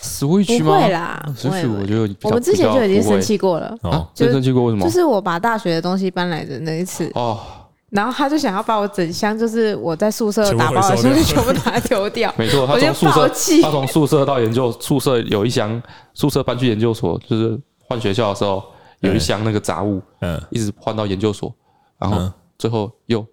[0.01, 0.65] ，Switch 吗？
[0.65, 3.77] 不会啦，Switch 我觉得我们之前就已经生气过了。
[3.83, 4.85] 哦，就生气过为什么？
[4.85, 7.39] 就是我把大学的东西搬来的那一次哦，
[7.91, 12.33] 然后他就想要把我整箱，就是我在宿舍打包的东西全部把它丢掉。
[12.37, 13.29] 没错，他从宿舍，
[13.61, 15.81] 他从宿舍到研究宿舍有一箱，
[16.13, 18.63] 宿舍搬去研究所，就是换学校的时候。
[19.01, 21.53] 有一箱那个杂物，嗯，一直换到研究所，
[21.99, 23.25] 然后最后又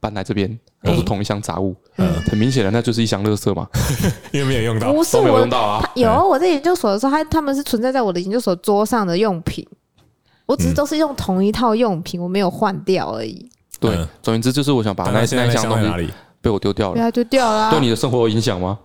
[0.00, 3.66] 搬来这边，都是同一箱杂物，嗯，很明显的那就是一箱垃圾嘛，
[4.32, 9.66] 因为没有用到，不是我没有用到啊，有我在研究所的时候，他他们是存在在我的研究所桌上的用品，
[10.46, 13.50] 我只是都是用同一套用品，我没有换掉而已。
[13.80, 16.10] 对，总之就是我想把那那箱东西
[16.40, 18.78] 被我丢掉了，对啊，丢掉了，对你的生活有影响吗？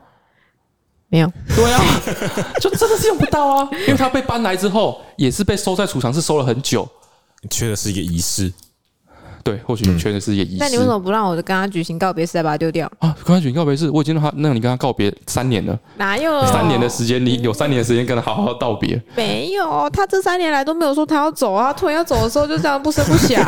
[1.10, 1.32] 没有。
[1.56, 1.82] 对啊，
[2.62, 6.88] 就真的是用不到啊，因为它被搬来之后，也是被收在储藏室收了很久，
[7.50, 8.52] 缺的是一个仪式。
[9.42, 10.58] 对，或许你缺的是一个仪式。
[10.60, 13.16] 那你为什么不让我跟他举行告别式，再把它丢掉啊？
[13.26, 17.26] 跟他举行告别式，我已经让他，那你跟他告别三年了，哪有三年的时间？
[17.26, 19.02] 你有三年的时间跟他好好道别？
[19.16, 23.42] 没有，他这三年来都没有说他要走啊，他突然要走的时候就这样不声不响，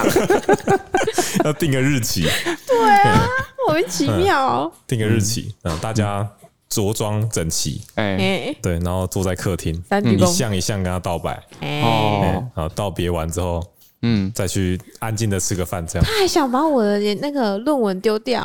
[1.44, 2.26] 要定个日期。
[2.66, 3.28] 对啊，
[3.68, 4.72] 莫名其妙。
[4.88, 6.28] 定个日期，嗯，大家
[6.72, 9.76] 着装整齐，哎，对，然后坐在客厅，
[10.18, 13.62] 一项一项跟他道白，哦，然后道别完之后。
[14.04, 16.04] 嗯，再去安静的吃个饭，这样。
[16.04, 18.44] 他还想把我的那个论文丢掉，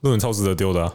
[0.00, 0.92] 论文超值得丢的、啊，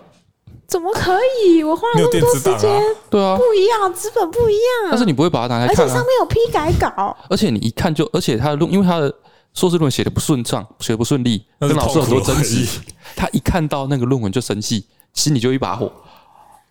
[0.67, 1.63] 怎么可以？
[1.63, 4.89] 我花了那么多时间、啊，对啊，不一样，纸本不一样。
[4.89, 9.07] 但是你不会把它拿来看、啊，而且上面有批改稿，而且你一看就，而且他的论，因为他的
[9.53, 12.67] 硕士论文写的不顺畅，写的不顺利，跟老师很多争执，
[13.15, 15.89] 他一看到那个论文就生气，心里就一把火，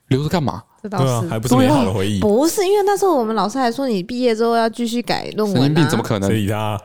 [0.09, 0.63] 留着干嘛？
[0.83, 2.21] 这倒是、啊，还不是美好的回忆。
[2.21, 6.29] 不是，因为那时候我们老师还说，你毕业之后要继续改论文、啊，神经病，怎么可能？
[6.29, 6.81] 所以他。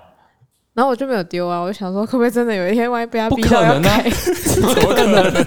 [0.74, 4.09] 然后我就没有丢啊，我就想说，会不会真的有一天万一被他逼到要改？
[4.09, 5.45] 怎么可能？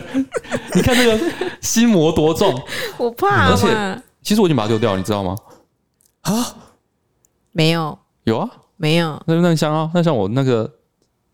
[0.74, 1.18] 你看那个
[1.60, 2.54] 心魔多重，
[2.98, 3.50] 我怕。
[3.50, 5.34] 而且，其实我已经把它丢掉了，你知道吗？
[6.22, 6.46] 啊？
[7.52, 7.98] 没有？
[8.24, 8.48] 有啊？
[8.76, 9.20] 没有？
[9.26, 10.70] 那那像啊，那像我那个。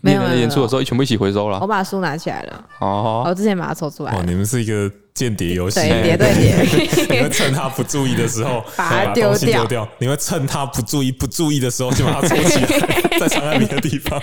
[0.01, 1.59] 没有演出的时候，全部一起回收了。
[1.61, 2.65] 我把书拿起来了。
[2.81, 4.13] 哦，我之前把它抽出来。
[4.13, 7.07] 哦，你们是一个间谍游戏，对，谍对谍。
[7.17, 9.89] 你们趁他不注意的时候 把它丢掉，丢掉。
[9.99, 14.21] 你们趁他不注意、不注意的时候就把它抽起来， 再藏在别的地方。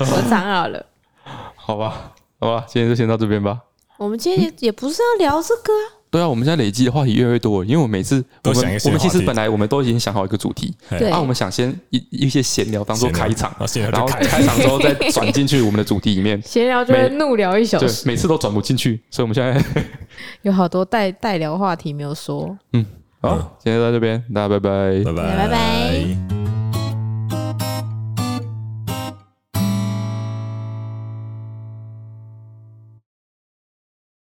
[0.00, 0.86] 我藏好了。
[1.54, 3.58] 好吧，好吧，今天就先到这边吧。
[3.96, 5.72] 我们今天也也不是要聊这个。
[6.14, 13.52] 对啊，我们现在累积的话题越来越多，因为我每次我们我们其实本来我们都已经想好一个主题，对，啊，我们想先一一些闲聊当做开场，
[13.90, 14.22] 然后开。
[14.44, 19.84] 场之后再转进去我们的主题里面， 闲聊就会怒聊一小时，每次都转不进去，所以我们现在
[20.42, 22.56] 有好多待待聊话题没有说。
[22.74, 22.86] 嗯，
[23.20, 26.33] 好，今天就到这边，大家拜拜，拜拜，拜拜。